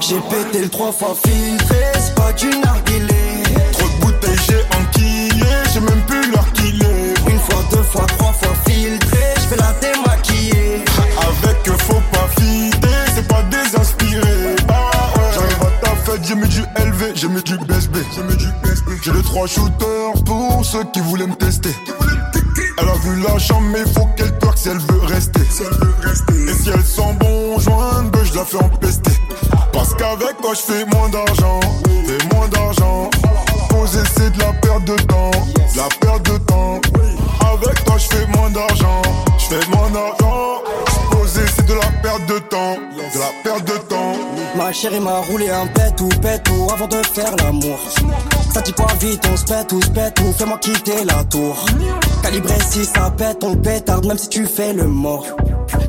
J'ai 0.00 0.18
pété 0.30 0.62
le 0.62 0.68
trois 0.70 0.92
fois 0.92 1.14
filtré, 1.26 1.76
c'est 1.98 2.14
pas 2.14 2.32
du 2.32 2.48
narguilé. 2.48 3.42
Trop 3.72 3.88
de 3.88 4.00
bouteilles, 4.00 4.38
j'ai 4.48 4.62
enquillé, 4.78 5.52
j'ai 5.72 5.80
même 5.80 6.00
plus 6.06 6.30
l'heure 6.30 6.52
qu'il. 6.54 6.82
Une 7.28 7.38
fois, 7.40 7.62
deux 7.70 7.82
fois, 7.82 8.06
trois 8.06 8.32
fois 8.32 8.54
filtré, 8.66 9.18
je 9.36 9.40
fais 9.42 9.56
la 9.56 9.74
démaquiller. 9.80 10.84
Avec 11.18 11.68
eux, 11.68 11.76
faut 11.78 12.02
pas 12.12 12.28
fider, 12.40 12.88
c'est 13.14 13.28
pas 13.28 13.42
désinspiré. 13.50 14.56
Ah. 14.68 14.90
J'arrive 15.34 15.62
à 15.62 15.84
ta 15.84 15.90
fête, 15.96 16.24
j'ai 16.26 16.34
mis 16.34 16.48
du 16.48 16.60
LV, 16.60 17.12
j'ai 17.14 17.28
mis 17.28 17.42
du 17.42 17.58
BSB. 17.58 17.96
J'ai 18.14 18.22
mis 18.22 18.36
du 18.36 18.46
BSB. 18.62 18.90
J'ai 19.02 19.12
les 19.12 19.22
trois 19.22 19.46
shooters 19.46 20.24
pour 20.24 20.64
ceux 20.64 20.84
qui 20.94 21.00
voulaient 21.00 21.26
me 21.26 21.34
tester. 21.34 21.74
Toi, 30.46 30.54
je 30.54 30.72
fais 30.72 30.84
moins 30.84 31.08
d'argent. 31.08 31.60
Fais 32.06 32.34
moins 32.34 32.48
d'argent. 32.48 33.10
Poser, 33.68 34.02
c'est 34.16 34.30
de 34.30 34.38
la 34.38 34.52
perte 34.52 34.84
de 34.84 34.96
temps. 35.02 35.30
De 35.30 35.76
la 35.76 35.88
perte 36.00 36.30
de 36.30 36.38
temps. 36.38 36.80
Avec 37.52 37.84
toi, 37.84 37.96
je 37.98 38.16
fais 38.16 38.26
moins 38.28 38.50
d'argent. 38.50 39.02
Je 39.38 39.44
fais 39.44 39.70
moins 39.70 39.90
d'argent. 39.90 40.62
Poser, 41.10 41.46
c'est 41.54 41.66
de 41.66 41.74
la 41.74 41.90
perte 42.00 42.26
de 42.26 42.38
temps. 42.38 42.76
De 42.76 43.18
la 43.18 43.32
perte 43.42 43.64
de 43.64 43.78
temps. 43.88 44.12
Ma 44.56 44.72
chérie 44.72 45.00
m'a 45.00 45.18
roulé 45.20 45.50
un 45.50 45.66
pet 45.66 46.00
ou 46.00 46.08
pet 46.20 46.42
ou 46.50 46.70
avant 46.72 46.86
de 46.86 47.02
faire 47.12 47.34
l'amour. 47.36 47.78
Ça 48.54 48.60
dit 48.60 48.72
quoi 48.72 48.86
vite, 49.00 49.22
on 49.32 49.36
se 49.36 49.44
pète 49.44 49.72
ou 49.72 49.82
se 49.82 49.90
pète 49.90 50.20
ou 50.20 50.32
fais-moi 50.32 50.58
quitter 50.58 51.04
la 51.04 51.24
tour. 51.24 51.56
Calibré 52.22 52.54
si 52.70 52.84
ça 52.84 53.10
pète, 53.10 53.42
on 53.42 53.56
pétarde 53.56 54.06
même 54.06 54.18
si 54.18 54.28
tu 54.28 54.46
fais 54.46 54.72
le 54.72 54.84
mort. 54.84 55.26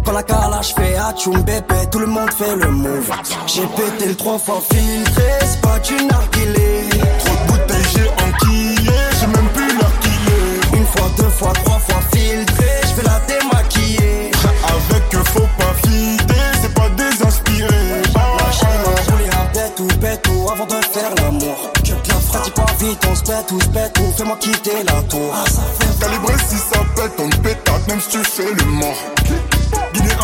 Quand 0.08 0.14
la 0.14 0.24
calage 0.24 0.74
fait 0.74 0.96
atchoum 0.96 1.42
bébé, 1.42 1.86
tout 1.92 2.00
le 2.00 2.06
monde 2.06 2.32
fait 2.32 2.56
le 2.56 2.72
move. 2.72 3.12
J'ai 3.46 3.68
pété 3.76 4.06
le 4.08 4.16
trois 4.16 4.40
fois 4.40 4.62
filtré, 4.72 5.24
c'est 5.42 5.60
pas 5.60 5.78
du 5.80 5.96
narguilé. 5.96 6.88
Trop 7.20 7.36
de 7.36 7.52
bouteilles, 7.52 7.84
j'ai 7.92 8.08
enquillé, 8.24 8.98
j'ai 9.20 9.28
même 9.28 9.50
plus 9.50 9.68
est. 9.68 10.78
Une 10.78 10.86
fois, 10.86 11.10
deux 11.18 11.30
fois, 11.30 11.52
trois 11.66 11.80
fois 11.80 12.00
filtré, 12.14 12.70
je 12.84 12.88
fais 12.88 13.04
la 13.04 13.20
démaquiller. 13.28 14.32
Avec 14.64 15.14
eux, 15.14 15.24
faut 15.34 15.50
pas 15.58 15.74
fider, 15.86 16.52
c'est 16.62 16.74
pas 16.74 16.88
désinspiré. 16.88 17.68
Chérie 18.54 18.78
m'a 18.86 19.42
un 19.42 19.46
pet 19.48 19.80
ou 19.82 19.88
pet 20.00 20.28
ou 20.30 20.50
avant 20.50 20.68
de 20.68 20.86
faire 20.86 21.14
l'amour. 21.18 21.70
Je 21.84 21.94
te 21.96 22.08
la 22.08 22.16
frappe, 22.16 22.46
dis 22.46 22.52
pas 22.52 22.74
vite, 22.80 23.08
on 23.12 23.14
se 23.14 23.24
pète 23.24 23.52
ou 23.52 23.60
se 23.60 23.68
pète 23.68 24.00
ou 24.00 24.14
fais-moi 24.16 24.38
quitter 24.40 24.84
la 24.86 25.02
tour. 25.04 25.36
Calibré 26.00 26.34
si 26.48 26.56
ça 26.56 26.80
pète, 26.96 27.12
on 27.20 27.30
te 27.30 27.38
pétate 27.40 27.88
même 27.90 28.00
si 28.00 28.08
tu 28.08 28.24
fais 28.24 28.54
le 28.54 28.66
mort. 28.72 28.96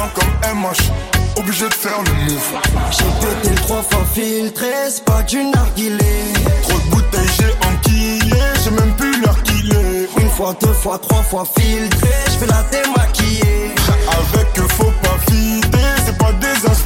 Guinéen 0.04 0.10
comme 0.14 0.60
MH, 0.60 0.92
obligé 1.38 1.68
de 1.68 1.74
faire 1.74 2.02
le 2.04 2.12
move. 2.26 2.60
J'ai 2.92 3.04
pété 3.26 3.56
trois 3.62 3.82
fois 3.84 4.06
filtré, 4.14 4.68
c'est 4.90 5.06
pas 5.06 5.22
du 5.24 5.44
narguilé. 5.44 6.34
Trop 6.64 6.80
de 6.80 6.90
bouteilles, 6.90 7.28
j'ai 7.40 7.68
enquillé, 7.68 8.36
j'ai 8.64 8.72
même 8.72 8.94
plus 8.96 9.22
l'heure 9.22 9.42
qu'il 9.44 9.72
est. 9.72 10.22
Une 10.22 10.30
fois, 10.30 10.56
deux 10.62 10.74
fois, 10.74 10.98
trois 11.00 11.24
fois 11.24 11.46
filtré, 11.46 12.10
je 12.28 12.32
fais 12.32 12.48
la 12.48 12.64
démaquiller. 12.72 13.72
Avec 14.08 14.60
eux, 14.60 14.68
faut 14.74 14.94
pas 15.02 15.18
fider, 15.30 15.78
c'est 16.06 16.18
pas 16.18 16.32
désinspiré. 16.34 16.83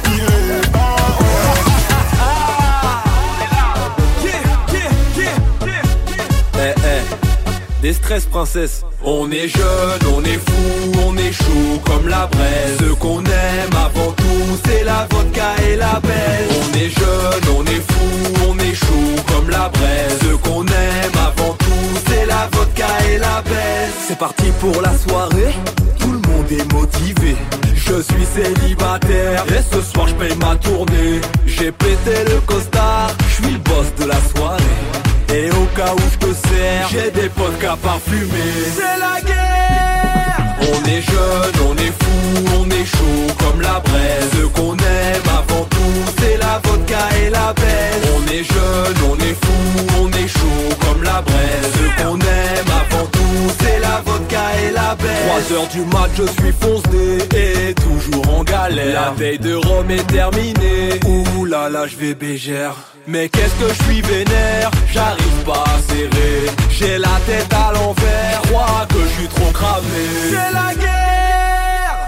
Princesse. 8.30 8.84
On 9.02 9.30
est 9.30 9.48
jeune, 9.48 10.14
on 10.14 10.22
est 10.24 10.38
fou, 10.38 10.92
on 11.06 11.16
est 11.16 11.32
chaud 11.32 11.80
comme 11.84 12.08
la 12.08 12.26
braise. 12.26 12.76
Ce 12.78 12.92
qu'on 12.94 13.20
aime 13.20 13.74
avant 13.74 14.12
tout, 14.12 14.58
c'est 14.66 14.84
la 14.84 15.06
vodka 15.10 15.54
et 15.66 15.76
la 15.76 15.98
belle. 16.00 16.48
On 16.60 16.76
est 16.76 16.90
jeune, 16.90 17.56
on 17.56 17.64
est 17.64 17.82
fou, 17.90 18.44
on 18.50 18.58
est 18.58 18.74
chaud 18.74 19.22
comme 19.28 19.48
la 19.48 19.68
braise. 19.70 20.18
Ce 20.20 20.34
qu'on 20.36 20.66
aime 20.66 21.12
avant 21.14 21.54
tout, 21.54 22.00
c'est 22.08 22.26
la 22.26 22.48
vodka 22.52 22.86
et 23.10 23.18
la 23.18 23.42
belle. 23.42 23.90
C'est 24.06 24.18
parti 24.18 24.46
pour 24.60 24.82
la 24.82 24.96
soirée, 24.96 25.54
tout 25.98 26.12
le 26.12 26.18
monde 26.28 26.50
est 26.50 26.72
motivé. 26.72 27.36
Je 27.74 28.02
suis 28.02 28.26
célibataire 28.34 29.44
et 29.48 29.62
ce 29.74 29.80
soir 29.80 30.06
je 30.08 30.14
paye 30.14 30.36
ma 30.36 30.56
tournée. 30.56 31.20
J'ai 31.46 31.72
pété 31.72 32.24
le 32.26 32.38
costard, 32.40 33.10
je 33.28 33.34
suis 33.42 33.52
le 33.52 33.58
boss 33.58 33.86
de 33.98 34.04
la 34.04 34.20
soirée. 34.36 35.07
Et 35.30 35.50
au 35.50 35.66
cas 35.76 35.92
où 35.94 36.00
je 36.12 36.18
te 36.26 36.32
sers, 36.48 36.88
j'ai 36.90 37.10
des 37.10 37.28
vodkas 37.36 37.76
parfumés. 37.82 38.28
C'est 38.74 38.98
la 38.98 39.20
guerre 39.20 40.56
On 40.60 40.84
est 40.88 41.02
jeune, 41.02 41.56
on 41.68 41.74
est 41.76 41.94
fou, 42.02 42.56
on 42.60 42.70
est 42.70 42.86
chaud 42.86 43.34
comme 43.38 43.60
la 43.60 43.80
braise. 43.80 44.30
Ce 44.32 44.46
qu'on 44.46 44.72
aime 44.72 45.28
avant 45.28 45.64
tout, 45.64 46.12
c'est 46.18 46.36
la 46.38 46.60
vodka 46.64 47.02
et 47.22 47.30
la 47.30 47.52
belle. 47.52 48.02
On 48.16 48.32
est 48.32 48.44
jeune, 48.44 48.96
on 49.10 49.16
est 49.16 49.36
fou, 49.44 50.02
on 50.02 50.08
est 50.12 50.28
chaud 50.28 50.76
comme 50.80 51.02
la 51.02 51.20
braise. 51.20 51.72
Ce 51.74 52.02
qu'on 52.02 52.18
aime 52.18 52.70
avant 52.82 53.06
tout, 53.06 53.57
la 53.78 54.02
vodka 54.04 54.42
et 54.64 54.70
la 54.70 54.94
belle. 54.94 55.44
3 55.48 55.56
heures 55.56 55.68
du 55.68 55.80
mat, 55.80 56.10
je 56.14 56.24
suis 56.24 56.52
foncé 56.60 57.18
et 57.36 57.74
toujours 57.74 58.38
en 58.38 58.42
galère. 58.44 58.94
La 58.94 59.10
veille 59.10 59.38
de 59.38 59.54
Rome 59.54 59.90
est 59.90 60.06
terminée. 60.06 61.00
Ouh 61.06 61.44
là 61.44 61.68
là, 61.68 61.86
je 61.86 61.96
vais 61.96 62.14
bégère. 62.14 62.74
Mais 63.06 63.28
qu'est-ce 63.30 63.54
que 63.54 63.72
je 63.72 63.82
suis 63.84 64.02
vénère, 64.02 64.70
j'arrive 64.92 65.44
pas 65.46 65.64
à 65.64 65.78
serrer. 65.90 66.50
J'ai 66.70 66.98
la 66.98 67.18
tête 67.26 67.52
à 67.54 67.72
l'envers, 67.72 68.42
crois 68.42 68.86
que 68.88 69.00
je 69.00 69.20
suis 69.20 69.28
trop 69.28 69.50
cramé. 69.52 70.04
C'est 70.30 70.52
la 70.52 70.74
guerre 70.74 70.87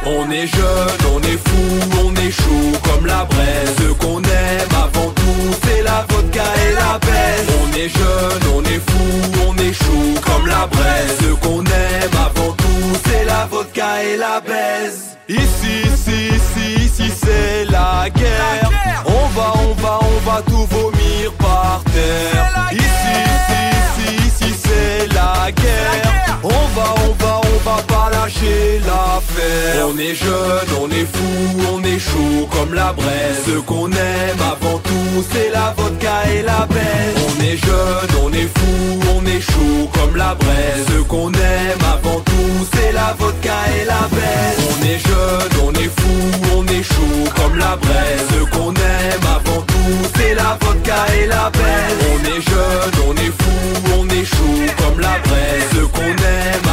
On 0.06 0.30
est 0.30 0.46
jeune, 0.46 1.00
on 1.14 1.20
est 1.20 1.38
fou, 1.46 2.06
on 2.06 2.14
est 2.16 2.30
chaud 2.30 2.78
comme 2.82 3.06
la 3.06 3.24
braise. 3.24 3.74
Ce 3.78 3.92
qu'on 3.92 4.18
aime 4.22 4.74
avant 4.74 5.10
tout, 5.10 5.54
c'est 5.62 5.82
la 5.82 6.06
vodka 6.08 6.42
et 6.42 6.72
la 6.74 6.98
baisse. 6.98 7.46
On 7.62 7.76
est 7.76 7.88
jeune, 7.88 8.54
on 8.56 8.62
est 8.62 8.80
fou, 8.90 9.46
on 9.48 9.56
est 9.58 9.72
chaud 9.74 10.20
comme 10.24 10.46
la 10.46 10.66
braise. 10.66 11.18
Ce 11.20 11.32
qu'on 11.46 11.60
aime 11.60 12.16
avant 12.16 12.52
tout, 12.52 12.98
c'est 13.04 13.24
la 13.26 13.46
vodka 13.50 14.02
et 14.02 14.16
la 14.16 14.40
baise. 14.40 15.18
Ici, 15.28 15.82
ici, 15.84 16.30
ici, 16.34 16.84
ici, 16.86 17.12
c'est 17.22 17.64
la 17.70 18.08
guerre. 18.10 18.70
On 19.04 19.28
va, 19.38 19.52
on 19.68 19.74
va, 19.74 19.98
on 20.00 20.30
va 20.30 20.42
tout 20.42 20.66
vomir 20.70 21.32
par 21.38 21.82
terre. 21.92 22.68
Ici, 22.72 22.82
ici, 23.36 23.60
ici, 23.82 24.26
ici, 24.26 24.54
c'est 24.64 25.14
la 25.14 25.52
guerre. 25.52 26.40
On 26.42 26.48
va, 26.48 26.94
on 27.06 27.12
va, 27.22 27.40
on 27.44 27.70
va 27.70 27.82
pas 27.82 28.10
lâcher 28.10 28.80
On 29.82 29.98
est 29.98 30.14
jeune, 30.14 30.70
on 30.80 30.88
est 30.90 31.06
fou, 31.12 31.30
on 31.74 31.82
est 31.82 31.98
chaud 31.98 32.48
comme 32.52 32.74
la 32.74 32.92
braise. 32.92 33.42
Ce 33.46 33.58
qu'on 33.60 33.90
aime 33.90 34.40
avant 34.40 34.78
tout, 34.78 35.24
c'est 35.32 35.50
la 35.50 35.74
vodka 35.76 36.24
et 36.32 36.42
la 36.42 36.66
baisse. 36.66 37.16
On 37.28 37.42
est 37.42 37.56
jeune, 37.56 38.10
on 38.24 38.32
est 38.32 38.50
fou, 38.56 39.00
on 39.16 39.26
est 39.26 39.40
chaud 39.40 39.90
comme 39.92 40.16
la 40.16 40.34
braise. 40.34 40.84
Ce 40.88 41.02
qu'on 41.02 41.32
aime 41.32 41.84
avant 41.94 42.20
tout, 42.20 42.66
c'est 42.72 42.92
la 42.92 43.14
vodka 43.18 43.56
et 43.80 43.84
la 43.84 44.08
baisse. 44.14 44.60
On 44.70 44.84
est 44.84 44.98
jeune, 44.98 45.52
on 45.66 45.72
est 45.72 45.92
fou, 46.00 46.56
on 46.56 46.66
est 46.66 46.82
chaud 46.82 47.30
comme 47.36 47.56
la 47.58 47.76
braise. 47.76 48.26
Ce 48.30 48.56
qu'on 48.56 48.72
aime 48.74 49.26
avant 49.38 49.62
tout, 49.62 49.96
c'est 50.16 50.34
la 50.34 50.56
vodka 50.60 51.00
et 51.20 51.26
la 51.26 51.50
baisse. 51.50 51.98
On 52.12 52.20
est 52.26 52.42
jeune, 52.42 52.94
on 53.08 53.14
est 53.14 53.34
fou, 53.40 53.56
on 53.98 54.08
est 54.08 54.24
chaud 54.24 54.72
comme 54.78 55.00
la 55.00 55.18
braise. 55.24 55.64
Ce 55.74 55.80
qu'on 55.80 56.02
aime 56.02 56.69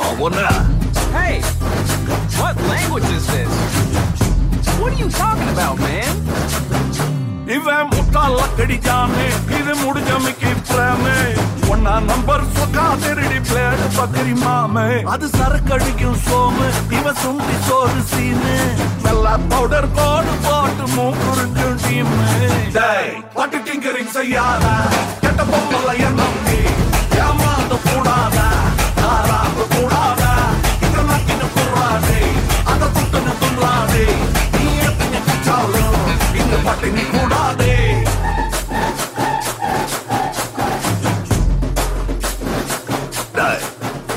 அவனா 0.03 0.45
Hey, 1.15 1.33
what 2.37 2.55
language 2.71 3.09
is 3.17 3.25
this? 3.33 3.51
What 4.79 4.89
are 4.93 4.99
you 5.01 5.09
talking 5.17 5.49
about, 5.53 5.75
man? 5.83 6.15
இவன் 7.55 7.89
முட்டால 7.91 8.39
கடிச்சானே 8.59 9.27
இது 9.57 9.73
முடிஞ்ச 9.83 10.11
மிக்கி 10.25 10.51
பிளானே 10.69 11.17
ஒன்னா 11.73 11.93
நம்பர் 12.09 12.45
சொக்கா 12.57 12.85
திருடி 13.03 13.39
பிளேடு 13.49 13.85
பக்கரி 13.99 14.33
மாமே. 14.43 14.87
அது 15.13 15.29
சரக்கடிக்கும் 15.37 16.19
சோமு 16.25 16.67
இவ 16.99 17.13
சுண்டி 17.23 17.57
சோறு 17.67 18.01
சீனு. 18.13 18.55
நல்லா 19.05 19.35
பவுடர் 19.53 19.89
கோடு 19.99 20.33
போட்டு 20.47 20.87
மூக்குறிஞ்சும் 20.97 21.79
டீமு 21.85 22.19
டேய் 22.79 23.13
டிங்கரிங் 23.67 24.13
செய்யாத 24.17 24.65
கெட்ட 25.23 25.41
பொம்பளைய 25.53 26.05
நம்பி. 26.21 26.61
ஏமாந்த 27.25 27.73
கூடாது 27.87 28.24
பட்டு 36.65 36.89
கூடாதே. 37.13 37.73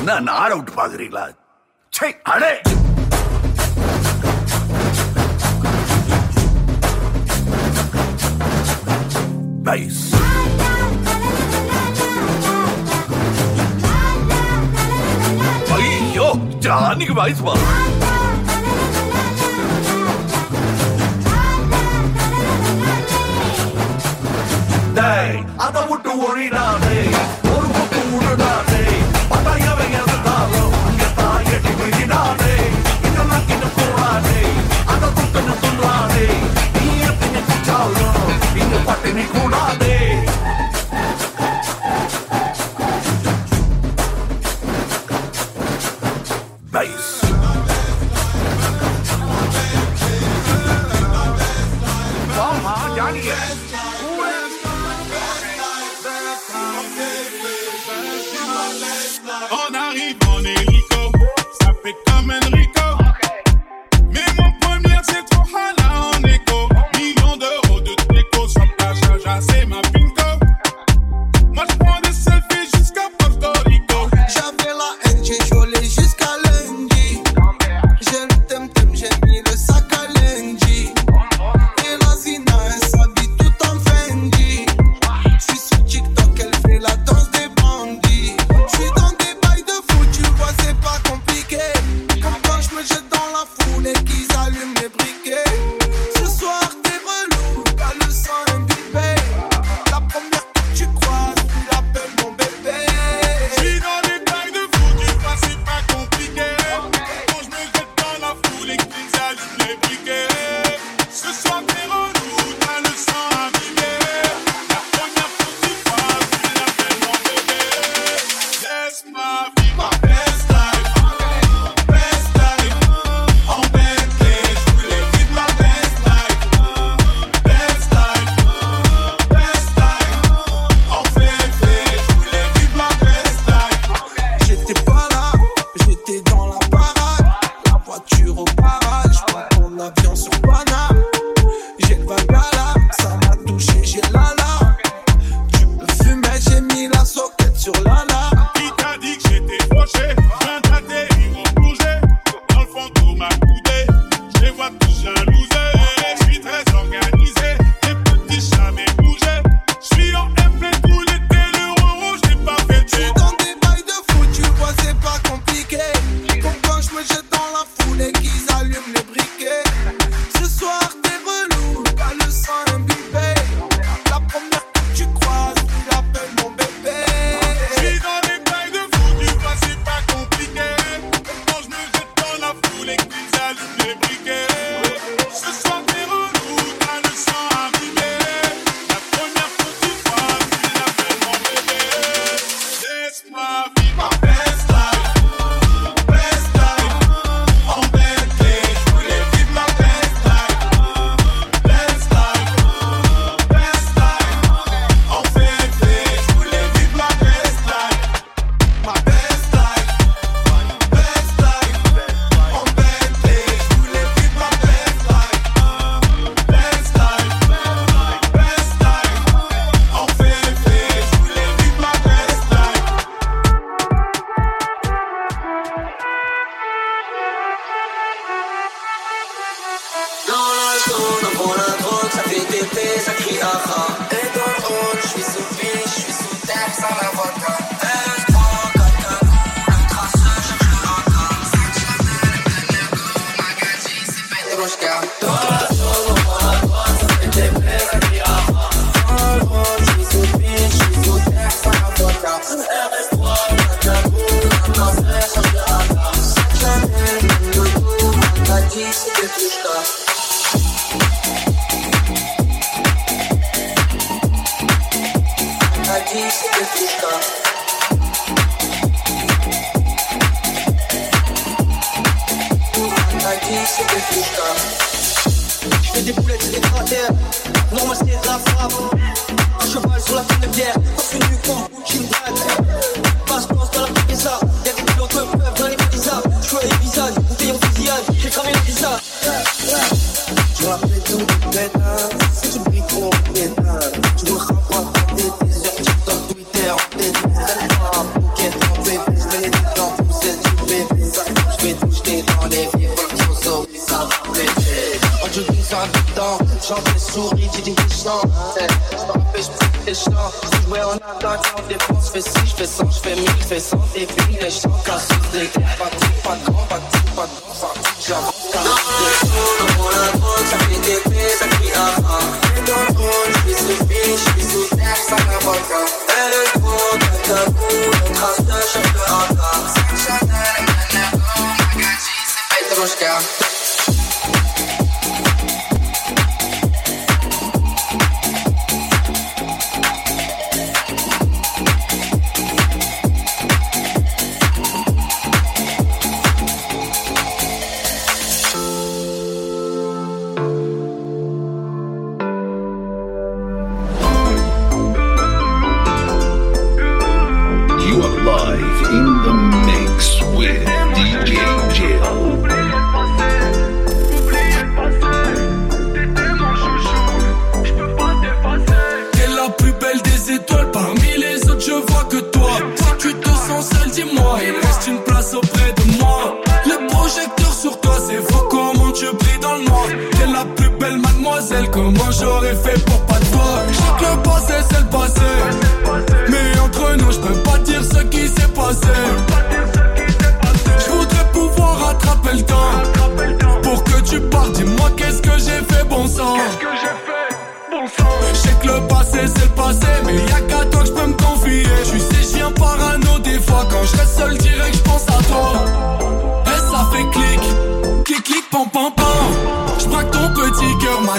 நான் 0.05 0.27
ஆட 0.41 0.51
விட்டு 0.55 0.71
பாக்குறீங்களா? 0.79 1.25
சே 1.93 2.07
அடே. 2.33 2.53
Nice. 9.69 9.99
ஐயோ 15.75 16.29
ஜானிக்கு 16.65 17.13
வாய்ஸ் 17.13 17.43
வா. 17.47 17.55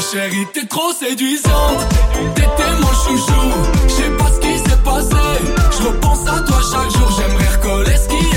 Chérie, 0.01 0.47
t'es 0.55 0.65
trop 0.67 0.93
séduisante. 0.93 1.87
T'étais 2.35 2.73
mon 2.81 2.93
chouchou. 2.93 3.53
Je 3.87 3.93
sais 3.93 4.11
pas 4.17 4.33
ce 4.33 4.41
qui 4.41 4.59
s'est 4.59 4.83
passé. 4.83 5.17
Je 5.73 5.87
repense 5.87 6.27
à 6.27 6.41
toi 6.41 6.61
chaque 6.73 6.91
jour. 6.91 7.11
J'aimerais 7.19 7.49
recoller 7.57 7.97
ce 7.97 8.09
qui 8.09 8.30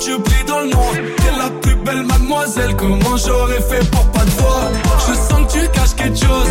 j'oublie 0.00 0.44
dans 0.46 0.60
le 0.60 0.68
noir. 0.70 0.92
T'es 1.16 1.38
la 1.38 1.50
plus 1.60 1.74
belle 1.76 2.02
mademoiselle, 2.04 2.74
comment 2.76 3.16
j'aurais 3.16 3.60
fait 3.60 3.88
pour 3.90 4.04
pas 4.12 4.20
te 4.20 4.40
voir? 4.40 4.68
Je 5.08 5.14
sens 5.14 5.40
que 5.46 5.52
tu 5.58 5.68
caches 5.68 5.94
quelque 5.96 6.18
chose, 6.18 6.50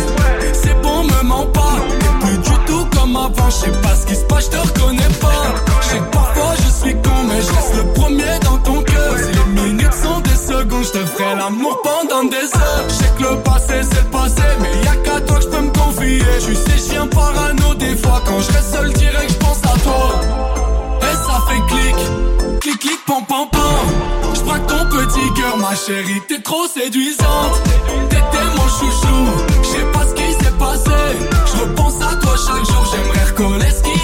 c'est 0.52 0.80
bon, 0.82 1.04
me 1.04 1.22
mens 1.24 1.46
pas. 1.46 1.76
T'es 2.00 2.26
plus 2.26 2.38
du 2.38 2.56
tout 2.66 2.86
comme 2.96 3.16
avant, 3.16 3.50
je 3.50 3.56
sais 3.64 3.72
pas 3.82 3.94
ce 3.94 4.06
qui 4.06 4.14
se 4.14 4.24
passe, 4.24 4.44
je 4.46 4.50
te 4.50 4.56
reconnais 4.56 5.14
pas. 5.20 5.42
Je 5.82 5.88
sais 5.88 5.98
que 5.98 6.10
parfois 6.10 6.54
je 6.56 6.70
suis 6.82 6.94
con, 6.94 7.18
mais 7.28 7.42
je 7.42 7.52
reste 7.52 7.74
le 7.76 7.92
premier 8.00 8.38
dans 8.44 8.58
ton 8.58 8.82
cœur. 8.82 9.14
Si 9.18 9.32
les 9.32 9.62
minutes 9.62 9.94
sont 9.94 10.20
des 10.20 10.36
secondes, 10.36 10.84
je 10.84 10.92
te 10.92 11.04
ferai 11.04 11.34
l'amour 11.36 11.80
pendant 11.82 12.24
des 12.28 12.36
heures. 12.36 12.84
Je 12.88 12.94
sais 12.94 13.12
que 13.18 13.22
le 13.22 13.36
passé 13.42 13.74
c'est 13.90 14.02
le 14.04 14.10
passé, 14.10 14.42
mais 14.60 14.84
y'a 14.84 14.96
qu'à 14.96 15.20
toi 15.20 15.36
que 15.36 15.42
je 15.42 15.48
peux 15.48 15.62
me 15.62 15.70
confier. 15.70 16.22
Tu 16.46 16.54
sais, 16.54 16.78
je 16.78 16.90
viens 16.92 17.06
parano 17.06 17.74
des 17.74 17.96
fois, 17.96 18.22
quand 18.24 18.40
je 18.40 18.52
reste 18.52 18.74
seul, 18.74 18.92
direct, 18.92 19.30
je 19.30 19.36
pense 19.36 19.58
à 19.58 19.78
toi. 19.80 20.20
Et 21.02 21.14
ça 21.14 21.40
fait 21.48 21.62
clic, 21.68 21.96
clic, 22.60 22.78
clic, 22.78 22.98
pom 23.06 23.24
petit 25.10 25.32
cœur, 25.34 25.56
ma 25.58 25.74
chérie, 25.74 26.20
t'es 26.28 26.40
trop 26.40 26.66
séduisante. 26.66 27.62
T'étais 28.08 28.44
mon 28.56 28.68
chouchou, 28.68 29.46
je 29.62 29.68
sais 29.68 29.84
pas 29.92 30.06
ce 30.06 30.14
qui 30.14 30.32
s'est 30.32 30.58
passé. 30.58 30.90
Je 31.46 31.60
repense 31.60 31.94
à 31.96 32.16
toi 32.16 32.34
chaque 32.36 32.64
jour, 32.64 32.84
j'aimerais 32.90 33.24
recoller 33.24 33.70
ce 33.70 33.82
qui 33.82 33.99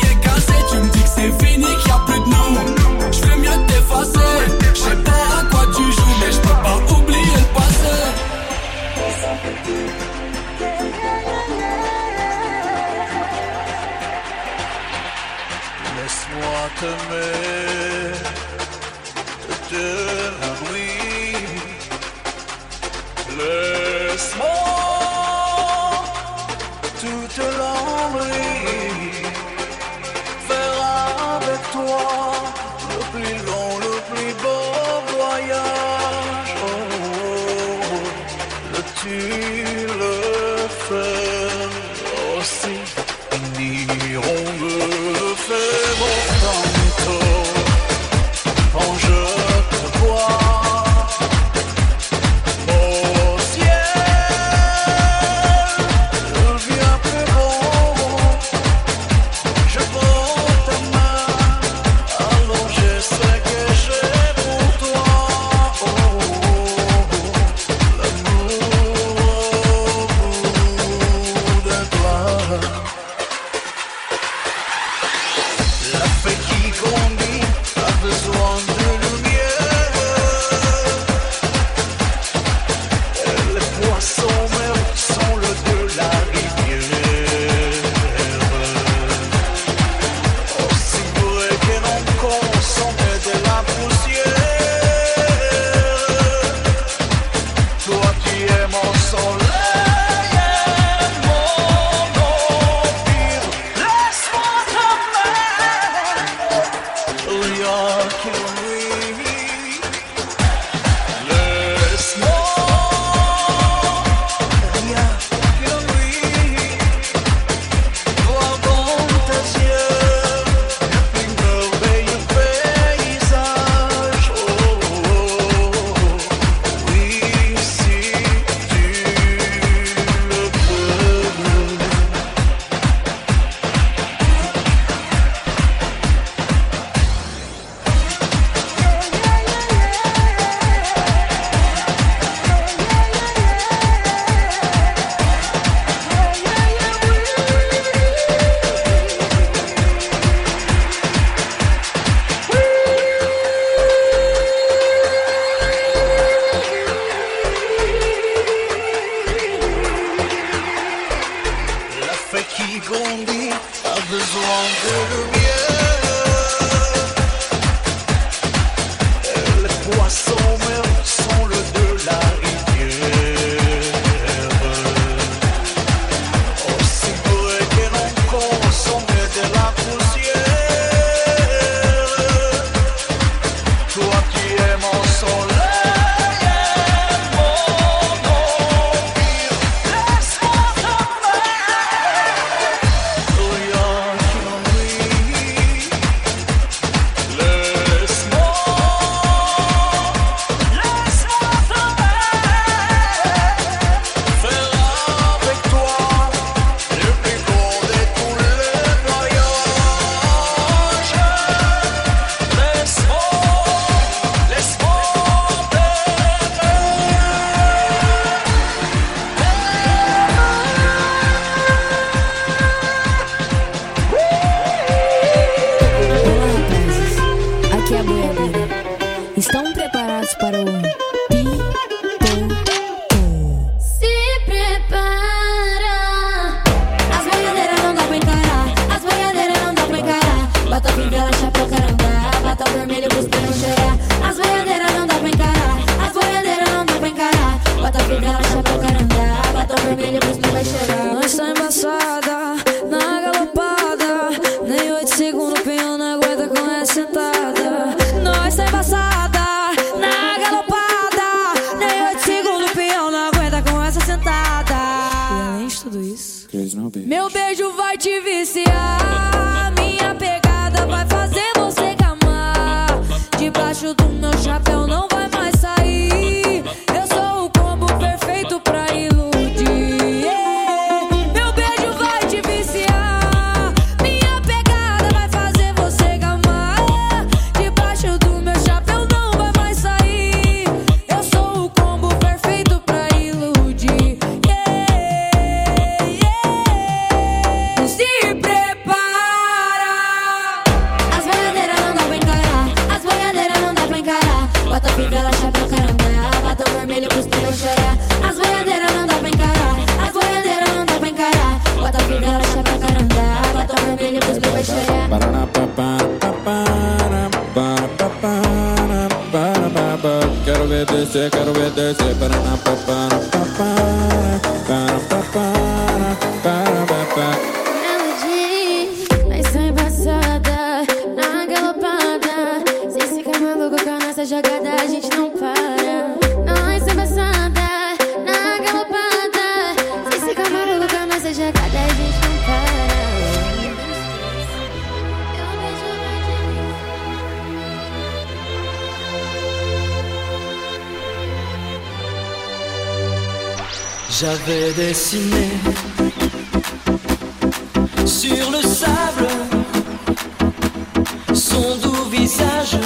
visage 362.17 362.79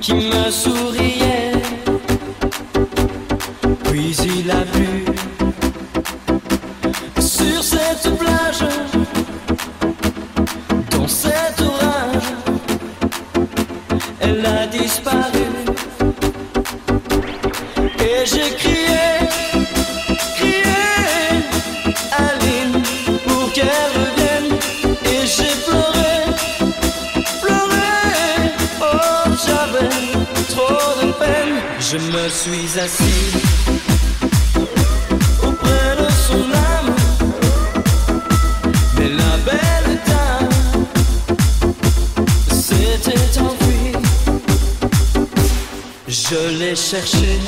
qui 0.00 0.14
me 0.14 0.50
souriait. 0.50 1.52
Puis 3.84 4.16
il 4.36 4.50
a 4.50 4.62
plu 4.72 5.04
sur 7.20 7.62
cette 7.62 8.08
plage, 8.18 8.64
dans 10.90 11.08
cet 11.08 11.60
orage, 11.60 12.28
elle 14.20 14.44
a 14.46 14.66
disparu. 14.66 15.46
Et 18.00 18.26
j'écris. 18.26 18.73
Je 31.94 31.98
me 32.00 32.28
suis 32.28 32.80
assis 32.80 33.30
auprès 35.44 35.94
de 35.96 36.10
son 36.26 36.42
âme, 36.50 36.92
mais 38.98 39.10
la 39.10 39.36
belle 39.46 40.00
dame 40.04 40.48
s'était 42.50 43.38
enfuie. 43.38 43.92
Je 46.08 46.58
l'ai 46.58 46.74
cherchée. 46.74 47.38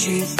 she's 0.00 0.39